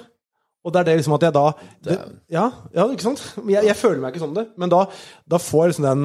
[0.65, 1.47] Og det er det liksom at jeg da
[1.85, 1.97] det,
[2.33, 3.21] ja, ja, ikke sant?
[3.45, 4.47] Jeg, jeg føler meg ikke som det.
[4.61, 4.85] Men da,
[5.29, 6.05] da får jeg liksom den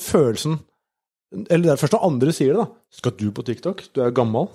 [0.00, 0.58] følelsen
[1.48, 2.96] Eller det er først når andre sier det, da.
[3.00, 3.84] Skal du på TikTok?
[3.94, 4.50] Du er jo gammel.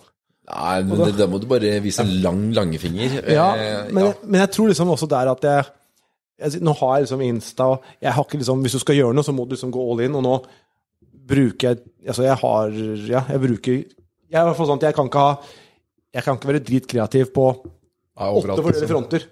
[0.45, 3.15] Nei, men det, da må du bare vise en lang langfinger.
[3.33, 4.11] Ja, Eh, men, ja.
[4.11, 5.65] Jeg, men jeg tror liksom også der at jeg,
[6.43, 9.15] jeg Nå har jeg liksom Insta, og jeg har ikke liksom Hvis du skal gjøre
[9.17, 10.35] noe, så må du liksom gå all in, og nå
[11.31, 12.75] bruker jeg Altså, jeg har
[13.09, 15.31] Ja, jeg bruker Jeg er i hvert fall sånn at jeg kan ikke ha
[16.13, 17.47] Jeg kan ikke være dritkreativ på
[18.15, 18.93] åtte forskjellige liksom.
[18.93, 19.27] fronter.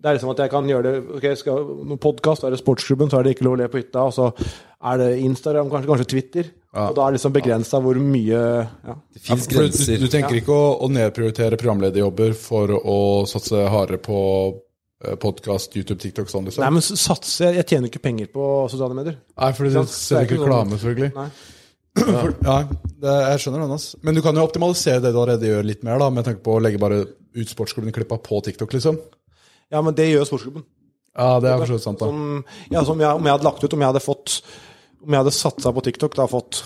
[0.00, 3.10] Det er liksom at jeg kan gjøre det Ok, skal noen podkast, er det Sportsklubben,
[3.12, 5.90] så er det ikke lov å le på hytta, og så er det Instagram, kanskje,
[5.90, 6.48] kanskje Twitter.
[6.70, 8.94] Og da er det liksom begrensa hvor mye ja.
[9.10, 9.96] Det fins ja, grenser.
[9.98, 12.98] du tenker ikke å, å nedprioritere programlederjobber for å
[13.28, 14.20] satse hardere på
[15.20, 16.60] podkast, YouTube, TikTok sånn, liksom?
[16.60, 19.16] Nei, men satse Jeg tjener ikke penger på sosiale medier.
[19.32, 19.78] Nei, for du?
[19.78, 21.12] Det ser er ikke reklame, selvfølgelig.
[21.16, 21.59] Nei.
[21.98, 22.56] For, ja,
[23.02, 23.98] det, jeg skjønner den, Altså.
[24.06, 26.54] Men du kan jo optimalisere det du allerede gjør, litt mer, da, med tanke på
[26.56, 28.98] å legge bare ut sportsklubben-klippa på TikTok, liksom.
[29.70, 30.64] Ja, men det gjør sportsklubben.
[31.16, 32.06] Ja, det er for så sant, da.
[32.06, 34.36] Som, ja, som jeg, om jeg hadde lagt ut, om jeg hadde fått
[35.00, 36.60] Om jeg hadde satsa på TikTok, da fått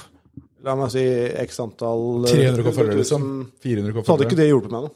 [0.65, 1.03] La meg si
[1.45, 3.25] x antall 300 100 000, følgere, liksom.
[3.65, 4.41] 400 Så hadde ikke følgere.
[4.41, 4.95] det hjulpet meg noe.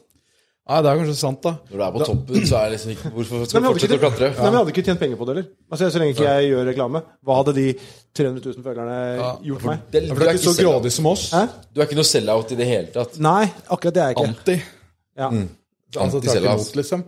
[0.69, 1.51] Nei, det er kanskje sant, da.
[1.71, 4.01] Når du er på toppen, så er det liksom ikke Hvorfor skal du fortsette å
[4.03, 4.17] klatre?
[4.19, 4.27] klatre?
[4.35, 5.47] Nei, men jeg hadde ikke tjent penger på det heller.
[5.71, 7.01] Altså, så lenge ikke jeg gjør reklame.
[7.25, 7.63] Hva hadde de
[8.19, 8.97] 300 000 følgerne
[9.47, 9.87] gjort for, meg?
[9.89, 11.23] Det, du, For du er ikke så grådig som oss.
[11.33, 11.41] Hæ?
[11.73, 13.17] du er ikke noe sell-out i det hele tatt.
[13.25, 14.35] Nei, akkurat det er jeg ikke.
[14.35, 14.59] Anti.
[15.19, 15.31] Ja.
[15.97, 16.59] Altså Anti-sellout.
[16.59, 17.03] imot, liksom.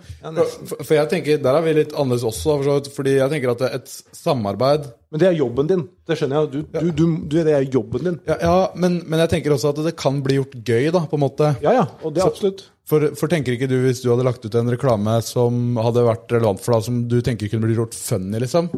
[0.66, 3.52] For, for jeg tenker, Der er vi litt annerledes også, for så fordi jeg tenker
[3.54, 5.84] at et samarbeid Men det er jobben din.
[6.08, 6.50] Det skjønner jeg.
[6.50, 8.20] Du, du, du, du, det er jobben din.
[8.26, 11.20] Ja, ja men, men jeg tenker også at det kan bli gjort gøy, da, på
[11.20, 11.54] en måte.
[11.62, 11.86] Ja, ja.
[12.02, 12.71] Og det er absolutt.
[12.90, 16.34] For, for tenker ikke du, hvis du hadde lagt ut en reklame som hadde vært
[16.34, 18.72] relevant for deg, som du tenker kunne blitt gjort funny, liksom?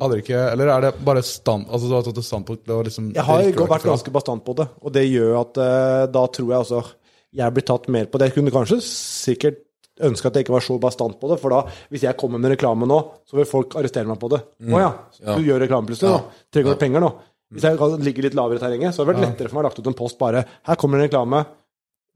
[0.00, 3.26] Hadde ikke, Eller er det bare stand, altså du har tatt et standpunkt liksom Jeg
[3.26, 3.92] har det vært fra?
[3.92, 6.82] ganske bastant på det, og det gjør at uh, da tror jeg altså
[7.30, 8.30] jeg blir tatt mer på det.
[8.30, 9.60] Jeg kunne kanskje sikkert
[10.02, 11.60] ønske at jeg ikke var så bastant på det, for da,
[11.92, 12.98] hvis jeg kommer med reklame nå,
[13.28, 14.40] så vil folk arrestere meg på det.
[14.66, 14.90] Å ja,
[15.36, 16.40] du gjør reklame plutselig nå.
[16.50, 17.10] Trenger du penger nå?
[17.50, 19.68] Hvis jeg ligger litt lavere i terrenget, så hadde det vært lettere for meg å
[19.68, 21.40] lagt ut en post bare Her kommer en reklame.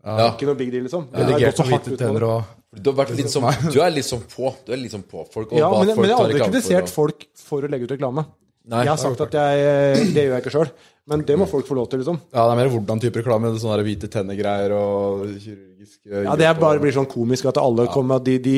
[0.04, 0.28] Ja.
[0.34, 1.06] Ikke noe big deal, liksom.
[1.12, 3.92] Ja, Redigert gått så med hvite tenner og Du, har vært litt som, du er
[3.94, 4.50] litt sånn på.
[4.66, 5.52] Du er litt sånn på folk.
[5.52, 8.26] Og Ja, men, folk men jeg har aldri kritisert folk for å legge ut reklame.
[8.68, 8.82] Nei.
[8.86, 10.70] Jeg har sagt at jeg Det gjør jeg ikke sjøl,
[11.12, 12.20] men det må folk få lov til, liksom.
[12.32, 13.52] Ja, det er mer hvordan type reklame.
[13.60, 17.86] Sånne der hvite tenner-greier og kirurgiske Ja, det er bare blir sånn komisk at alle
[17.92, 18.56] kommer med de, de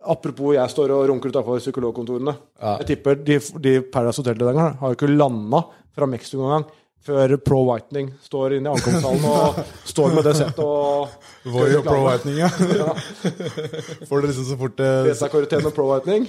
[0.00, 2.32] Apropos jeg står og runker utafor psykologkontorene.
[2.78, 5.60] Jeg tipper de, de Paradise Hotel-deltakerne har jo ikke landa
[5.92, 6.64] fra Mexico engang
[7.06, 9.60] før Pro Whitening står inne i ankomsthallen og
[9.92, 12.50] står med det settet og Voi og Pro Whitening, ja.
[14.08, 16.26] Får dere liksom så fort det Beta-karoten og Pro Whitening.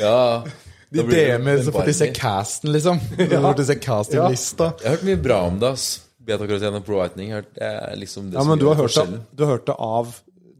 [0.00, 0.42] Ja.
[0.90, 3.00] De DM-er så fort de ser casten, liksom.
[3.30, 3.52] Ja.
[3.56, 4.72] de ser casting-lista.
[4.82, 5.86] Jeg har hørt mye bra om det, ass.
[6.20, 7.30] Beta-karoten og pro whitening.
[7.38, 9.66] Hørt- Det er liksom det Ja, som men du har, hørt det, du har hørt
[9.70, 10.10] det av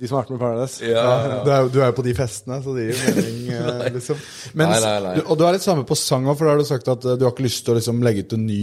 [0.01, 0.85] de som har vært med i Paradise.
[0.89, 1.41] Ja, ja.
[1.45, 4.23] Du er, du er jo på de festene, så det gir jo mening, eh, liksom.
[4.57, 5.17] Mens, Nei, nei, nei.
[5.19, 7.05] Du, og du er litt samme på sang òg, for da har du sagt at
[7.05, 8.63] eh, du har ikke lyst til å liksom legge ut en ny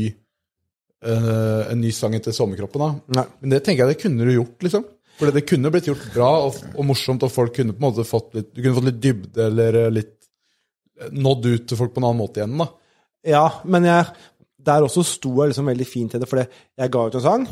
[1.08, 2.84] eh, En ny sang etter Sommerkroppen.
[2.84, 3.20] da.
[3.22, 3.26] Nei.
[3.42, 4.86] Men det tenker jeg det kunne du gjort, liksom.
[5.18, 8.06] For det kunne blitt gjort bra og, og morsomt, og folk kunne på en måte
[8.06, 10.14] fått litt Du kunne fått litt dybde eller eh, litt
[11.02, 12.68] eh, Nådd ut til folk på en annen måte igjen, da.
[13.28, 14.06] Ja, men jeg,
[14.70, 16.46] der også sto jeg liksom veldig fint til det, fordi
[16.78, 17.48] jeg ga ut en sang,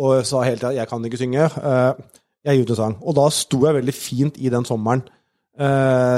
[0.00, 1.50] og sa hele tida 'jeg kan ikke synge'.
[2.42, 2.96] jeg gir ut en sang.
[3.02, 5.02] Og da sto jeg veldig fint i den sommeren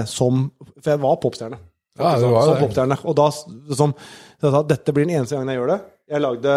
[0.06, 1.58] som For jeg var popstjerne.
[1.98, 2.62] Ja, det var som det.
[2.62, 2.96] popstjerne.
[3.04, 5.80] Og da som, så jeg sa dette blir den eneste gangen jeg gjør det.
[6.10, 6.54] Jeg lagde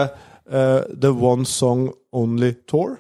[0.52, 2.98] uh, The One Song Only Tour.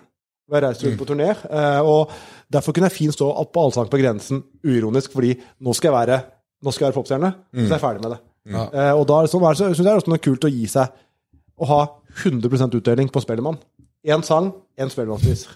[0.51, 1.29] Jeg reiste rundt på turné.
[1.49, 2.11] Uh, og
[2.53, 5.97] derfor kunne jeg fint stå opp på Allsang på grensen uironisk, fordi nå skal jeg
[5.97, 6.19] være,
[6.63, 7.33] nå skal jeg være popstjerne.
[7.57, 8.21] Så jeg er ferdig med det.
[8.47, 10.51] Eh, og da sånn er det så- synes jeg det er også noe kult å
[10.53, 10.87] gi seg
[11.59, 11.79] å ha
[12.23, 13.57] 100 utdeling på Spellemann.
[14.07, 15.47] Én sang, én Spellemannspris.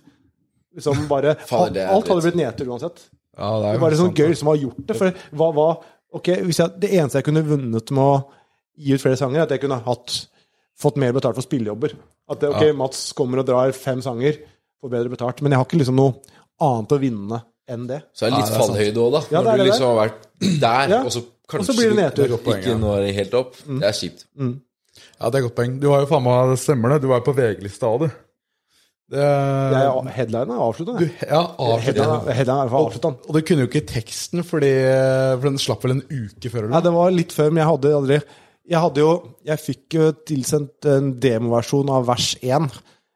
[0.76, 1.38] Liksom bare,
[1.72, 3.00] det er alt hadde blitt nedtur uansett.
[3.38, 4.98] Ja, det Det er var jo liksom gøy som har gjort det.
[5.00, 5.70] For hva, hva
[6.12, 8.26] Ok, hvis jeg, Det eneste jeg kunne vunnet med å
[8.76, 10.28] gi ut flere sanger, er at jeg kunne hatt
[10.82, 11.94] fått mer betalt for spillejobber.
[12.32, 14.40] At det, ok, Mats kommer og drar fem sanger,
[14.82, 15.42] får bedre betalt.
[15.46, 16.16] Men jeg har ikke liksom noe
[16.62, 18.02] annet å vinne enn det.
[18.18, 19.22] Så er det litt Ja, fallhøyde òg, da.
[19.32, 20.26] Ja, det Når er du det liksom har vært
[20.66, 21.00] der, Ja.
[21.06, 22.58] og så kanskje Og så blir det du nedtur.
[22.58, 23.56] ikke når helt opp.
[23.68, 24.26] Det er kjipt.
[25.22, 25.80] Ja, det er godt poeng.
[25.80, 27.02] Du har jo faen meg stemmer det.
[27.02, 28.12] Du var jo på VG-lista av det.
[29.12, 30.94] det er headlinen er avslutta.
[31.04, 32.30] Ja, ja, avsluttet.
[32.32, 33.10] Headlinen er Og, avslutta.
[33.28, 34.72] og du kunne jo ikke teksten, fordi,
[35.42, 36.70] for den slapp vel en uke før?
[36.72, 38.20] Nei, det var litt før, men jeg hadde aldri
[38.72, 39.11] Jeg hadde jo
[39.47, 42.69] Jeg fikk jo tilsendt en demoversjon av vers 1.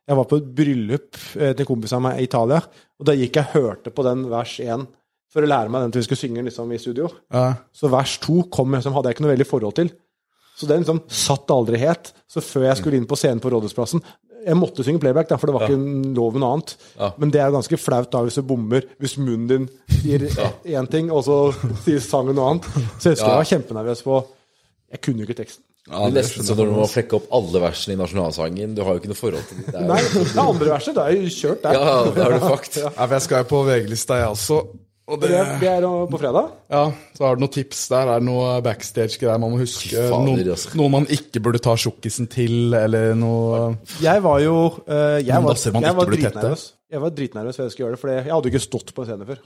[0.05, 2.59] Jeg var på et bryllup eh, til en kompis av meg i Italia,
[2.99, 4.83] og da gikk jeg og hørte på den vers 1
[5.33, 7.09] for å lære meg den til vi skulle synge liksom i studio.
[7.33, 7.47] Ja.
[7.75, 9.89] Så vers 2 kom jeg, som hadde jeg ikke noe veldig forhold til.
[10.55, 12.13] Så den liksom satt aldri helt.
[12.31, 13.99] Så før jeg skulle inn på scenen på Rådhusplassen
[14.45, 16.75] Jeg måtte synge playback, da, for det var ikke lov med noe annet.
[16.99, 17.09] Ja.
[17.17, 20.27] Men det er ganske flaut da hvis du bommer, hvis munnen din sier
[20.77, 21.39] én ting, og så
[21.81, 22.69] sier sangen noe annet.
[23.01, 24.21] Så jeg husker jeg var kjempenervøs på
[24.95, 25.63] Jeg kunne jo ikke teksten.
[25.85, 28.71] Ja, det er nesten som når du må flekke opp alle versene i nasjonalsangen.
[28.73, 29.67] Du har jo ikke noe forhold til det.
[29.75, 29.83] det.
[29.85, 31.77] Nei, Er, det andre verset, det er jo kjørt der.
[31.77, 32.79] ja, det har du fakt.
[32.81, 34.57] Ja, for jeg skal jo på VG-lista, jeg også.
[35.05, 36.47] Og det, Det, det er på fredag.
[36.73, 36.79] ja,
[37.13, 38.09] så har du noen tips der.
[38.15, 39.91] Er det noe backstage-greier man må huske?
[39.93, 40.71] Fader, Noen, altså.
[40.81, 43.59] noe man ikke burde ta tjukkisen til, eller noe
[44.01, 44.55] Jeg var jo
[44.89, 46.65] eh, jeg var, jeg var dritnervøs.
[46.95, 49.05] Jeg var dritnervøs før jeg skulle gjøre det, for jeg hadde jo ikke stått på
[49.05, 49.43] en scene før.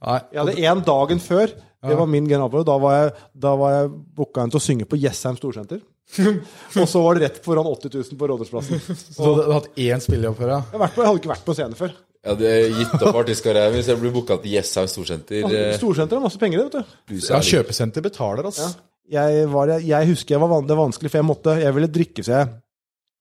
[0.00, 0.18] Nei.
[0.34, 1.54] Jeg hadde én dagen før.
[1.80, 2.66] Det var min generalprøve.
[2.68, 3.12] Da var jeg,
[3.46, 5.80] da var jeg booka inn til å synge på Jessheim Storsenter.
[6.80, 8.80] og så var det rett foran 80 000 på Rådhusplassen.
[8.82, 10.60] Så du hadde hatt én spillejobb før, ja?
[10.72, 11.94] Jeg, vært på, jeg hadde ikke vært på scene før.
[12.20, 15.46] Jeg hadde gitt opp artistkarrieren hvis jeg ble booka til Jessheim Storsenter.
[15.46, 17.14] eh, Storsenter har masse penger, det, vet du.
[17.22, 18.68] Ja, er kjøpesenter betaler, altså.
[19.10, 21.88] Jeg, var, jeg husker jeg var van, det var vanskelig, for jeg måtte Jeg ville
[21.90, 22.50] drikke så jeg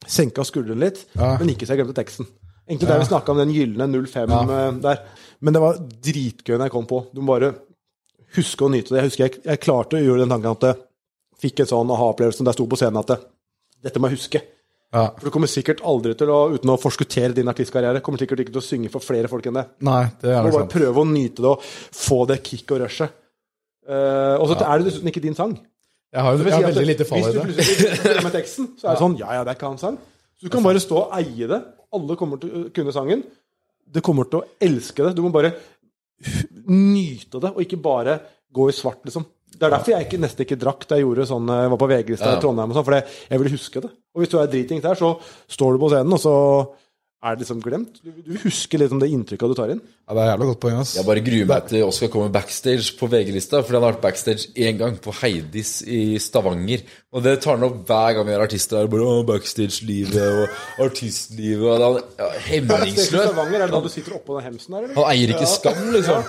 [0.09, 1.31] senka skuldrene litt, Ja.
[1.39, 2.27] men ikke så jeg glemte teksten.
[2.69, 5.01] Egentlig der vi snakka om den gylne 05 eh, der.
[5.41, 6.99] Men det var dritgøy når jeg kom på.
[7.15, 7.53] Du må bare
[8.37, 9.01] huske å nyte det.
[9.01, 10.79] Jeg husker jeg, jeg klarte å gjøre den tanken at jeg
[11.39, 13.19] fikk en sånn aha-opplevelse da jeg sto på scenen at det,
[13.87, 14.41] dette må jeg huske.
[14.89, 15.03] Ja.
[15.19, 18.55] For du kommer sikkert aldri til å, uten å forskuttere din artistkarriere, kommer sikkert ikke
[18.55, 19.65] til å synge for flere folk enn det.
[19.85, 20.73] Nei, det er Du må bare sant.
[20.73, 21.67] prøve å nyte det og
[22.01, 23.17] få det kick og rushet.
[23.89, 25.53] Uh, og så er det dessuten ikke din sang.
[26.09, 28.87] Jeg har, jo jeg har veldig lite fall i Hvis du plutselig med teksten, så
[28.87, 29.97] er det sånn Ja, ja, det er ikke hans sang.
[30.37, 31.59] Så du kan bare stå og eie det.
[31.93, 33.21] Alle kommer til å kunne sangen.
[33.89, 35.13] Det kommer til å elske det.
[35.17, 35.53] Du må bare
[36.71, 38.19] nyte det, og ikke bare
[38.53, 39.25] gå i svart, liksom.
[39.49, 41.87] Det er derfor jeg ikke, nesten ikke drakk da jeg gjorde sånn, jeg var på
[41.89, 42.69] VG-lista i Trondheim.
[42.71, 43.89] og sånn, For jeg ville huske det.
[44.13, 45.09] Og hvis du er dritings der, så
[45.49, 46.35] står du på scenen, og så
[47.19, 47.97] er det liksom glemt.
[47.99, 49.81] Du, du husker om det inntrykket du tar inn.
[50.07, 50.93] Ja, det er jævla godt poeng, ass.
[50.95, 54.53] Jeg bare gruer meg til Oskar kommer backstage på VG-lista, fordi han har vært backstage
[54.55, 56.85] én gang, på Heidis i Stavanger.
[57.11, 58.91] Og det tar han opp hver gang vi har artister her.
[58.93, 63.11] Bare, Backstage-livet og artistlivet og det er ja, Hemningsløs.
[63.11, 64.95] Stavanger, er det da du sitter oppå den hemsen der, eller?
[65.01, 66.23] Han eier ikke skam, liksom.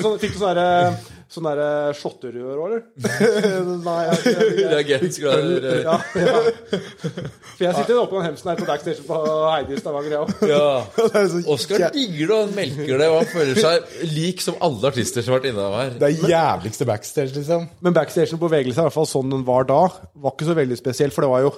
[0.00, 2.82] Sånn, fikk du sånn derre sånn der shotterør òg, eller?
[3.86, 6.34] Nei, jeg, jeg, jeg, Reagensgrader ja, ja.
[6.70, 9.18] For jeg sitter oppe på den hemsen her på backstage på
[9.50, 10.44] Heidi i Stavanger, jeg òg.
[10.50, 10.70] Ja.
[11.56, 15.26] Oskar digger det, og han melker det, og han føler seg lik som alle artister
[15.26, 15.94] som har vært innom her.
[15.98, 17.66] Det er jævligste backstage, liksom.
[17.82, 19.82] Men backstagen på VG, i hvert fall sånn den var da,
[20.14, 21.54] var ikke så veldig spesiell, for det var jo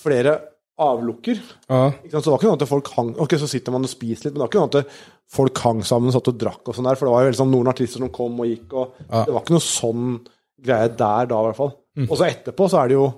[0.00, 0.36] flere
[0.80, 1.40] avlukker.
[1.68, 1.80] Ja.
[2.10, 4.34] Så det var ikke noe at folk hang Ok, så sitter man og spiser litt,
[4.34, 5.00] men det var ikke noe at
[5.30, 7.52] folk hang sammen, satt og drakk og sånn der, for det var jo veldig sånn
[7.54, 10.06] noen artister som kom og gikk, og det var ikke noe sånn
[10.60, 11.74] greie der da, i hvert fall.
[12.06, 13.10] Og så etterpå så er det jo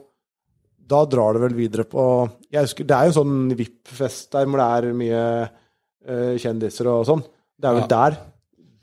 [0.93, 2.03] Da drar det vel videre på
[2.51, 6.89] Jeg husker Det er jo en sånn VIP-fest der hvor det er mye uh, kjendiser
[6.91, 7.23] og sånn.
[7.61, 8.17] Det er vel der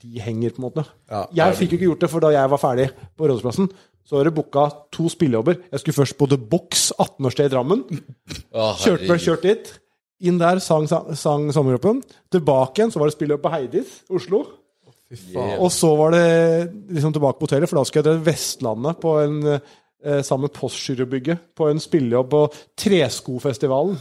[0.00, 0.84] de henger, på en måte.
[1.10, 2.86] Ja, jeg fikk jo ikke gjort det, for da jeg var ferdig
[3.18, 3.66] på Rådhusplassen,
[4.06, 4.62] så var det booka
[4.94, 5.58] to spillejobber.
[5.70, 7.84] Jeg skulle først på The Box, 18-årssted i Drammen.
[8.52, 9.74] Kjørte ble kjørt dit.
[10.28, 11.76] Inn der, sang, sang, sang.
[12.30, 14.44] Tilbake igjen, så var det spillejobb på Heidis, Oslo.
[15.58, 16.26] Og så var det
[16.94, 20.54] liksom tilbake på hotellet, for da skulle jeg til Vestlandet på en eh, sammen med
[20.54, 22.42] Postgirobygget på en spillejobb på
[22.78, 23.96] Treskofestivalen.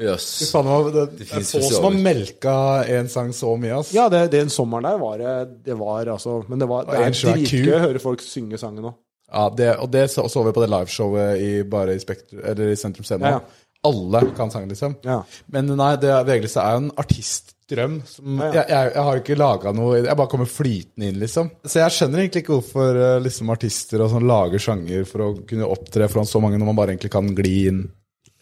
[0.00, 0.26] Jøss.
[0.40, 2.56] yes det, det, Det det er få som har melka
[2.88, 3.92] en sang så mye, ass.
[3.96, 5.34] Ja, det, den sommeren der var det
[5.66, 8.94] Det var altså Men det, var, det er dritgøy å høre folk synge sangen nå.
[9.30, 12.72] Ja, det, og det så, så vi på det liveshowet i, bare i, Spektrum, eller
[12.72, 13.30] i Sentrum Scene.
[13.30, 13.66] Ja, ja.
[13.82, 14.98] Alle kan sangen, liksom.
[15.06, 15.22] Ja.
[15.54, 17.94] Men nei, det VG-lista er jo en artistdrøm.
[18.04, 18.52] Som, Ja, ja.
[18.58, 21.48] Jeg, jeg, jeg har ikke laga noe Jeg bare kommer flytende inn, liksom.
[21.64, 25.32] Så jeg skjønner egentlig ikke hvorfor eh, liksom, artister og sånn lager sjanger for å
[25.48, 27.82] kunne opptre foran så mange, når man bare egentlig kan gli inn.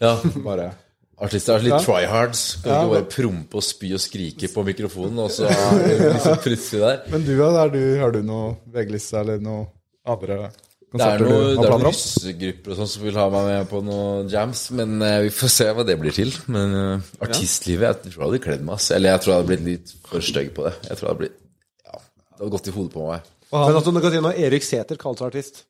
[0.02, 0.16] Ja.
[0.48, 0.72] Bare
[1.18, 2.42] Artister er litt tryhards.
[2.62, 6.36] Kan ikke bare prompe og spy og skrike på mikrofonen, og så er det liksom
[6.44, 7.00] plutselig der.
[7.10, 9.64] Men du, ja, er du, har du noe VG-liste eller noe
[10.06, 10.44] andre
[10.88, 14.62] Det er er noen russegrupper og sånn som vil ha meg med på noen jams,
[14.78, 16.32] men uh, vi får se hva det blir til.
[16.48, 18.88] Men uh, artistlivet, jeg tror jeg hadde kledd meg, ass.
[18.96, 20.72] Eller jeg tror jeg hadde blitt litt for stygg på det.
[20.88, 21.36] Jeg tror jeg hadde blitt
[21.84, 23.34] Ja, det hadde gått i hodet på meg.
[23.52, 25.62] Men altså, du kan si når Erik Sæther kaller seg artist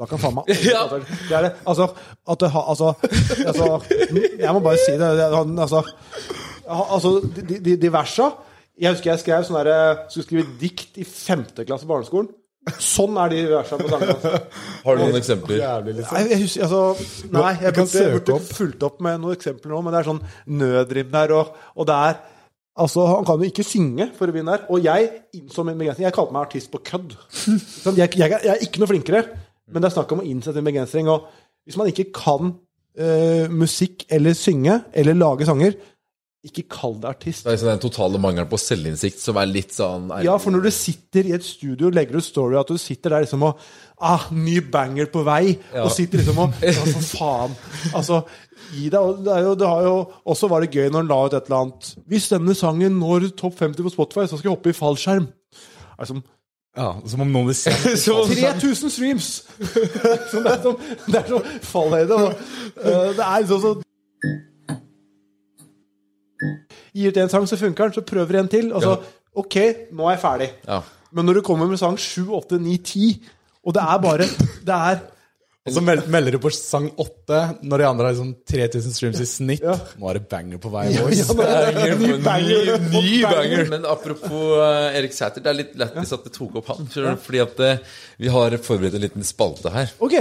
[0.00, 0.86] da kan faen meg Ja.
[0.88, 1.52] Det er det.
[1.68, 1.90] Altså,
[2.24, 2.94] at det har altså,
[3.46, 3.66] altså
[4.40, 5.10] Jeg må bare si det.
[5.18, 5.82] det han, altså,
[6.66, 8.30] altså de, de, de versa
[8.80, 12.30] Jeg husker jeg skrev sånn derre Skulle skrive dikt i femte klasse barneskolen.
[12.76, 14.14] Sånn er de versene på sangene.
[14.18, 14.32] altså.
[14.84, 15.62] Har du noen eksempler?
[15.62, 16.16] Jævlig, liksom.
[16.18, 18.50] Nei, jeg husker, altså, nei, jeg burde, søke burde opp.
[18.58, 20.20] fulgt opp med noen eksempler nå, men det er sånn
[20.60, 22.20] nødrim der, og, og det er
[22.80, 24.62] Altså, Han kan jo ikke synge for å begynne der.
[24.72, 26.06] Og jeg innså min begrensning.
[26.06, 27.10] Jeg kalte meg artist på kødd.
[27.82, 29.20] Sånn, Jeg, jeg, jeg er ikke noe flinkere,
[29.68, 31.10] men det er snakk om å innsette en begrensning.
[31.12, 31.26] Og
[31.66, 35.76] hvis man ikke kan uh, musikk eller synge eller lage sanger,
[36.46, 37.42] ikke kall det artist.
[37.44, 40.54] Det er liksom den totale mangelen på selvinnsikt som er litt sånn er, Ja, for
[40.54, 43.44] når du sitter i et studio og legger ut story, at du sitter der liksom
[43.44, 43.60] og
[44.00, 45.58] ah, Ny banger på vei.
[45.82, 47.58] Og sitter liksom og Ja, for faen.
[47.92, 48.22] Altså,
[48.72, 48.96] gi deg.
[49.00, 49.94] Og det, er jo, det har jo
[50.32, 53.28] også var det gøy når han la ut et eller annet Hvis denne sangen når
[53.36, 55.28] topp 50 på Spotify, så skal jeg hoppe i fallskjerm.
[56.00, 56.22] Altså,
[56.78, 59.30] Ja, Som om noen vil se 3000 streams!
[60.30, 62.20] så det er som, det er som fallhøyde.
[62.80, 63.72] øh, det er liksom så
[66.96, 67.98] Gir ut en sang, så funker den.
[67.98, 68.72] Så prøver en til.
[68.74, 68.96] Og så
[69.38, 69.56] OK,
[69.94, 70.50] nå er jeg ferdig.
[70.66, 70.80] Ja.
[71.14, 73.08] Men når du kommer med sang 7, 8, 9, 10,
[73.66, 74.26] og det er bare
[74.64, 75.00] Det er
[75.68, 79.26] Og så melder du på sang åtte når de andre har liksom 3000 streams i
[79.28, 79.60] snitt.
[79.62, 79.74] Ja.
[80.00, 81.20] Nå er det banger på vei, boys.
[82.00, 82.70] Ny banger.
[82.86, 83.66] Ny banger.
[83.68, 86.88] Men apropos uh, Erik Sæther, det er litt lættis at det tok opp han.
[87.26, 90.16] Fordi at uh, vi har forberedt en liten spalte her OK.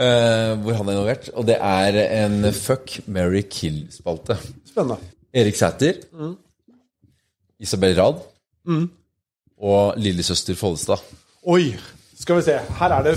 [0.00, 1.30] Uh, hvor han er involvert.
[1.36, 4.40] Og det er en fuck, marry, kill-spalte.
[4.72, 5.02] Spennende.
[5.32, 6.00] Erik Sæther,
[7.60, 8.20] Isabel Rad
[9.60, 11.02] og lillesøster Follestad.
[11.46, 11.74] Oi.
[12.20, 12.56] Skal vi se.
[12.76, 13.14] Her er det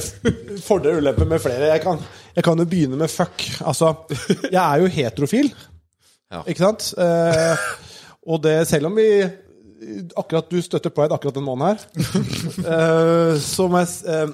[0.64, 1.72] fordeler og ulemper med flere.
[1.74, 2.00] Jeg kan,
[2.36, 3.44] jeg kan jo begynne med fuck.
[3.66, 3.94] Altså,
[4.52, 5.50] jeg er jo heterofil.
[6.32, 6.44] Ja.
[6.48, 6.94] Ikke sant?
[6.98, 7.66] Eh,
[8.32, 9.08] og det selv om vi
[10.16, 11.82] Akkurat du støtter Pride akkurat den måneden her,
[12.72, 14.30] eh, så må jeg eh,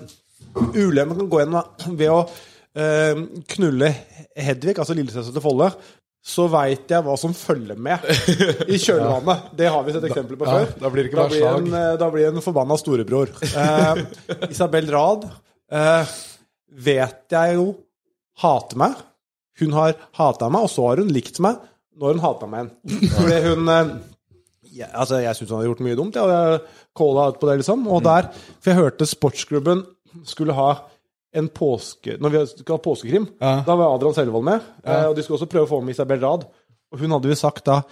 [0.77, 2.19] Ulempen kan gå igjen ved å
[2.77, 3.23] eh,
[3.55, 3.89] knulle
[4.37, 5.71] Hedvig, altså lillesøster til Folle,
[6.25, 8.03] så veit jeg hva som følger med
[8.67, 9.45] i kjølvannet.
[9.59, 10.73] Det har vi sett eksempler på Ja, før.
[10.81, 11.61] da blir det ikke da blir slag.
[11.61, 13.31] en, eh, Da blir en forbanna storebror.
[13.47, 14.01] Eh,
[14.51, 15.23] Isabel Rad
[15.71, 16.11] eh,
[16.89, 17.69] vet jeg jo
[18.43, 18.99] hater meg.
[19.59, 21.57] Hun har hata meg, og så har hun likt meg
[21.99, 23.09] når hun hata meg igjen.
[23.15, 23.89] Fordi hun eh,
[24.69, 26.59] jeg, altså, jeg syns hun hadde gjort mye dumt, jeg, og jeg
[26.99, 27.87] calla ut på det, liksom.
[27.89, 28.27] Og der,
[28.59, 29.81] For jeg hørte sportsklubben
[30.29, 30.69] skulle ha
[31.35, 32.17] en påske...
[32.19, 33.63] Når vi skal ha påskekrim, Ja.
[33.65, 34.61] da var Adrian Selvold med.
[34.83, 35.07] Ja.
[35.09, 36.45] Og de skulle også prøve å få med Isabel Rad.
[36.91, 37.83] Og hun hadde jo sagt da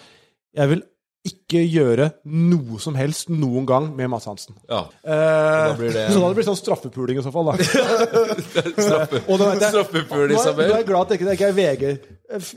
[0.57, 0.81] Jeg vil
[1.27, 4.55] ikke gjøre noe som helst noen gang med Mads Hansen.
[4.69, 4.85] Ja.
[5.03, 7.57] Eh, blir det- Så da hadde det blitt sånn straffepuling i så fall, da.
[8.37, 10.69] Straffe, Og da vet jeg- Straffepul, Isabel.
[10.69, 11.99] nå er jeg glad at det ikke, det ikke er VG.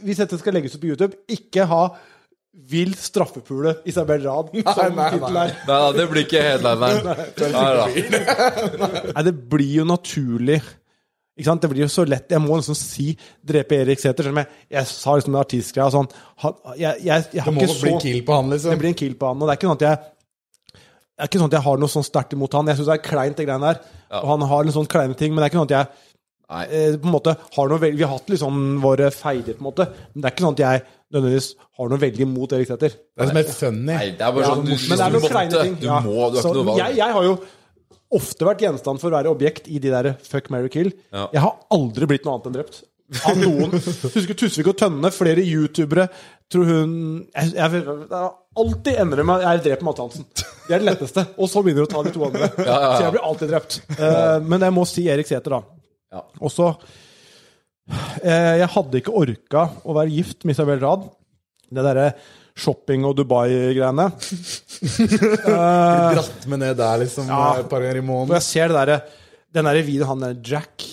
[0.04, 1.82] Hvis dette skal legges ut på YouTube, ikke ha
[2.50, 5.46] 'Vil straffepule Isabel Rad' som nei, tittel nei.
[5.46, 5.54] her.
[5.54, 7.04] Nei da, det blir ikke headlineren.
[7.06, 9.04] Nei da.
[9.14, 10.58] Nei, det blir jo naturlig.
[11.38, 11.62] Ikke sant?
[11.62, 12.26] Det blir jo så lett.
[12.30, 13.12] Jeg må liksom si
[13.46, 16.10] 'drepe Erik Sæther', selv om jeg, jeg sa liksom det artistgreia og sånn.
[16.76, 18.74] Jeg, jeg, jeg har Det må ikke så, bli en kill på han, liksom.
[18.74, 19.38] Det blir en kill på han.
[19.38, 20.02] Og det er ikke sånn at jeg
[21.20, 22.68] det er ikke sånn at jeg har noe sånn sterkt imot han.
[22.70, 23.80] Jeg syns det er kleint, det greiene der.
[24.22, 26.09] Og han har en sånn kleine ting, men det er ikke sånn at jeg Nei.
[26.50, 29.68] Eh, på en måte har noe veldig, Vi har hatt liksom våre feider, på en
[29.68, 29.86] måte.
[30.12, 31.48] Men det er ikke sånn at jeg nødvendigvis
[31.78, 32.98] har noe veldig imot Erik Sæther.
[32.98, 33.86] Det er som helt funny.
[33.88, 35.80] Nei, det er bare sånn du, Men det er noen kleine ting.
[35.80, 36.02] Du ja.
[36.04, 36.82] må, du har Så ikke noe valg.
[36.82, 37.34] Jeg, jeg har jo
[38.20, 40.92] ofte vært gjenstand for å være objekt i de der fuck, marry, kill.
[41.14, 41.28] Ja.
[41.34, 42.82] Jeg har aldri blitt noe annet enn drept.
[43.26, 43.74] Av noen.
[44.14, 46.06] Husker Tusvik og Tønne, flere youtubere.
[46.50, 46.92] Tror hun
[47.30, 48.28] jeg, jeg, er
[48.58, 50.26] alltid ender det med at jeg dreper Matte Hansen.
[50.34, 51.26] Det er det letteste.
[51.38, 52.50] Og så begynner du å ta de to andre.
[52.54, 53.78] Så jeg blir alltid drept.
[53.98, 55.79] Uh, men jeg må si Erik Sæther, da.
[56.10, 56.24] Ja.
[56.42, 56.66] Og så
[58.24, 61.08] eh, Jeg hadde ikke orka å være gift med Isabel Rad.
[61.70, 62.08] Det derre
[62.60, 64.08] shopping og Dubai-greiene.
[66.14, 67.58] Dratt med ned der, liksom, Ja.
[67.60, 68.34] et par ganger i måneden.
[68.36, 69.04] jeg ser det der,
[69.54, 70.84] den der videoen han der Jack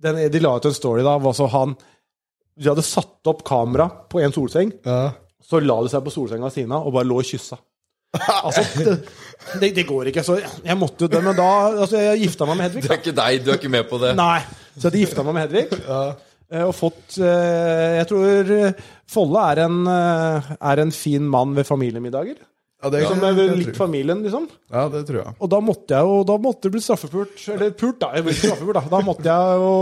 [0.00, 1.16] den, De la ut en story da.
[1.18, 1.74] Han,
[2.58, 4.72] de hadde satt opp kamera på en solseng.
[4.84, 5.12] Ja.
[5.42, 7.58] Så la de seg på solsenga sine og bare lå og kyssa.
[8.16, 8.94] Altså, det,
[9.60, 10.24] det, det går ikke.
[10.24, 11.20] Så jeg måtte jo det.
[11.24, 11.48] Men da
[11.84, 12.84] altså, Jeg gifta meg med Hedvig.
[12.86, 14.14] Det er ikke deg, du er ikke med på det.
[14.18, 14.40] Nei.
[14.78, 15.82] Så jeg gifta meg med Hedvig.
[15.84, 16.02] Ja.
[16.64, 18.78] Og fått eh, Jeg tror eh,
[19.12, 22.38] Folle er en, eh, er en fin mann ved familiemiddager.
[22.78, 24.44] Ja, det, Som er det, litt familien, liksom.
[24.70, 25.34] ja, det tror jeg.
[25.42, 27.40] Og da måtte jeg jo Da måtte det bli straffepult.
[27.50, 28.12] Eller pult, da.
[28.14, 28.84] Jeg ble straffepult, da.
[28.92, 29.72] Da måtte jeg jo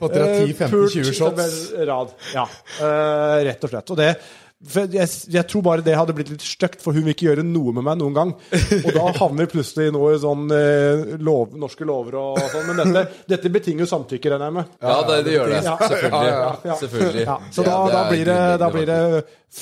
[0.00, 1.56] Fått dere eh, 10, 15, pult 20 shots.
[1.90, 2.14] Rad.
[2.32, 2.46] Ja.
[2.80, 3.92] Eh, rett og slett.
[3.92, 4.12] Og det
[4.60, 7.72] jeg, jeg tror bare det hadde blitt litt stygt, for hun vil ikke gjøre noe
[7.78, 8.32] med meg noen gang.
[8.76, 12.68] Og da havner vi plutselig nå i sånn eh, lov, norske lover og sånn.
[12.68, 14.76] Men dette, dette betinger jo samtykke, regner jeg med.
[14.84, 15.62] Ja, det, det gjør det.
[15.64, 15.76] Ja.
[15.80, 16.34] Selvfølgelig.
[16.34, 16.78] Ja, ja.
[16.82, 17.26] Selvfølgelig.
[17.56, 19.00] Så da, da, blir det, da blir det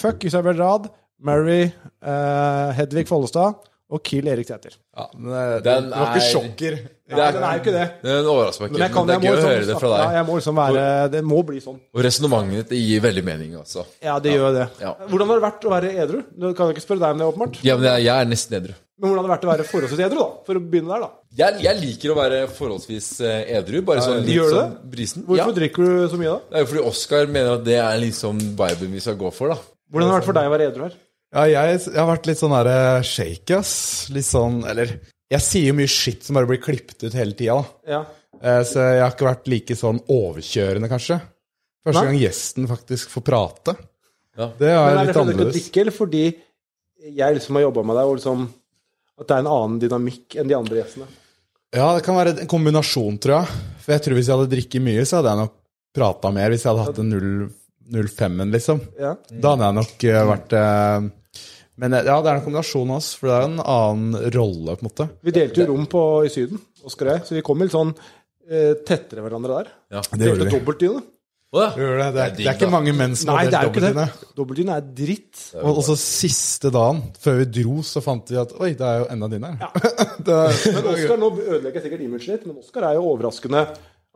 [0.01, 0.90] fuck Isabel Rad,
[1.22, 1.62] Mary,
[2.03, 4.74] eh, Hedvig Follestad og kill Erik Sæther.
[4.97, 6.74] Ja, men det, Den det var ikke er- sjokker.
[7.09, 7.84] Nei, den er jo ikke det.
[8.03, 9.89] Den overrasker meg Men jeg kan, Men det er gøy å liksom, høre det fra
[9.89, 10.16] Ja, deg.
[10.18, 10.82] jeg må liksom være
[11.14, 11.78] Det må bli sånn.
[11.95, 13.86] Og resonnementet ditt gir veldig mening, altså.
[14.05, 14.66] Ja, det gjør det.
[14.82, 14.93] Ja.
[15.09, 16.20] Hvordan har det vært å være edru?
[16.36, 17.59] Du kan jo ikke spørre deg om det, åpenbart.
[17.64, 18.74] Ja, men jeg, jeg er nesten edru.
[19.01, 20.28] Men hvordan har det vært å være forholdsvis edru, da?
[20.45, 21.11] For å begynne der, da.
[21.39, 23.80] Jeg, jeg liker å være forholdsvis eh, edru.
[23.86, 25.22] Bare sånn litt Gjør sånn brisen.
[25.24, 25.53] Hvorfor Ja.
[25.55, 26.39] drikker du så mye, da?
[26.51, 29.49] Det er jo fordi Oskar mener at det er liksom viben vi skal gå for,
[29.55, 29.59] da.
[29.89, 30.97] Hvordan har det vært for deg å være edru her?
[31.35, 33.72] Ja, jeg, jeg har vært litt sånn derre shake, ass.
[34.14, 34.95] Litt sånn Eller
[35.29, 37.93] jeg sier jo mye shit som bare blir klippet ut hele tida, da.
[37.93, 38.01] Ja.
[38.41, 41.18] Eh, Så jeg har ikke vært like sånn overkjørende, kanskje.
[41.85, 42.09] Første Nei.
[42.12, 43.74] gang gjesten faktisk får prate.
[44.39, 44.49] Ja.
[44.57, 45.59] Det er er litt det ikke annerledes.
[45.59, 46.24] Drikke, eller fordi
[47.18, 48.49] jeg liksom har jobba med deg, og liksom
[49.18, 51.09] at det er en annen dynamikk enn de andre gjestene?
[51.74, 53.62] Ja, det kan være en kombinasjon, tror jeg.
[53.85, 55.57] For jeg tror hvis jeg hadde drikket mye, så hadde jeg nok
[55.99, 56.55] prata mer.
[56.55, 57.26] Hvis jeg hadde hatt en 0
[57.93, 58.80] 05-en, liksom.
[59.01, 59.14] Ja.
[59.30, 61.09] Da hadde jeg nok eh, vært eh,
[61.78, 64.74] Men eh, ja, det er en kombinasjon av oss, for det er en annen rolle,
[64.78, 65.09] på en måte.
[65.24, 67.95] Vi delte jo rom på, i Syden, Oskar og jeg, så vi kom litt sånn
[68.49, 69.70] eh, tettere hverandre der.
[69.99, 70.03] Ja.
[70.11, 70.59] Det gjorde Delte vi.
[70.59, 71.05] dobbeltdyne.
[71.49, 71.68] Å ja.
[71.80, 71.97] Gjorde det.
[71.97, 73.64] Det, er, Det er det er ikke mange menn som Nei, har det er delt
[73.64, 73.93] jo ikke det.
[73.97, 74.34] dobbeltdyne.
[74.36, 75.45] Dobbeltdyne er dritt.
[75.62, 78.99] Og og så siste dagen, før vi dro, så fant vi at oi, det er
[79.01, 79.57] jo enda din her.
[80.28, 83.62] det er, Men Oskar, nå ødelegger jeg sikkert imaget litt, men Oskar er jo overraskende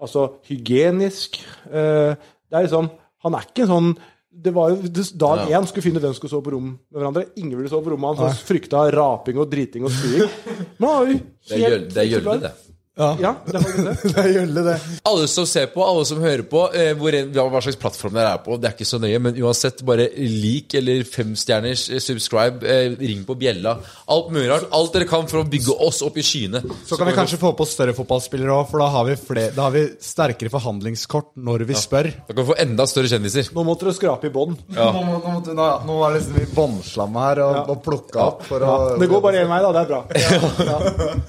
[0.03, 1.41] altså, hygienisk.
[1.73, 2.13] Eh,
[2.53, 2.91] det er liksom
[3.23, 3.93] Han er ikke en sånn
[4.33, 4.89] det var jo
[5.21, 7.27] Dag én skulle finne hvem som skulle sove på rom med hverandre.
[7.37, 10.31] Ingen ville sove på rommet hans, for frykta raping og driting og spying.
[10.81, 12.53] Men han var jo Det er gjøl- det er gjølle, det.
[12.93, 13.93] Ja, det er faktisk det.
[14.13, 14.73] det er jølle, det.
[15.09, 18.43] Alle som ser på, alle som hører på, eh, hvor hva slags plattform dere er
[18.45, 22.93] på, det er ikke så nøye, men uansett, bare lik eller femstjerners eh, subscribe, eh,
[23.01, 23.79] ring på bjella.
[24.13, 24.67] Alt mulig rart.
[24.77, 26.61] Alt dere kan for å bygge oss opp i skyene.
[26.85, 29.71] Så kan vi kanskje få på større fotballspillere òg, for da har, vi flere, da
[29.71, 32.11] har vi sterkere forhandlingskort når vi spør.
[32.29, 33.49] Da kan vi få enda større kjendiser.
[33.57, 34.59] Nå måtte dere skrape i bånn.
[34.69, 38.45] Nå, må- nå, måtte- nå, nå var liksom vi båndslamma her og, og plukka opp
[38.53, 39.73] for å Det går bare én vei, da.
[39.73, 40.05] Det er bra.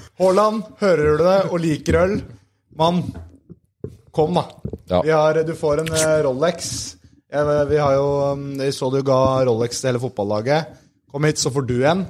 [0.20, 2.18] Haaland, hører du det og liker øl?
[2.78, 3.04] Mann,
[4.14, 4.44] Kom, da.
[4.90, 5.02] Ja.
[5.02, 6.68] Vi har, du får en eh, Rolex.
[7.34, 10.76] Vi har jo um, Jeg så du ga Rolex til hele fotballaget.
[11.10, 12.04] Kom hit, så får du en.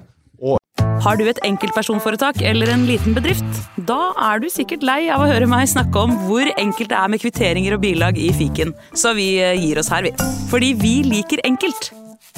[0.43, 0.59] Og
[1.05, 3.61] Har du et enkeltpersonforetak eller en liten bedrift?
[3.87, 7.13] Da er du sikkert lei av å høre meg snakke om hvor enkelt det er
[7.13, 10.11] med kvitteringer og bilag i fiken, så vi eh, gir oss her, vi.
[10.51, 11.93] Fordi vi liker enkelt.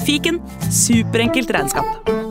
[0.06, 0.38] Fiken
[0.70, 2.25] superenkelt regnskap.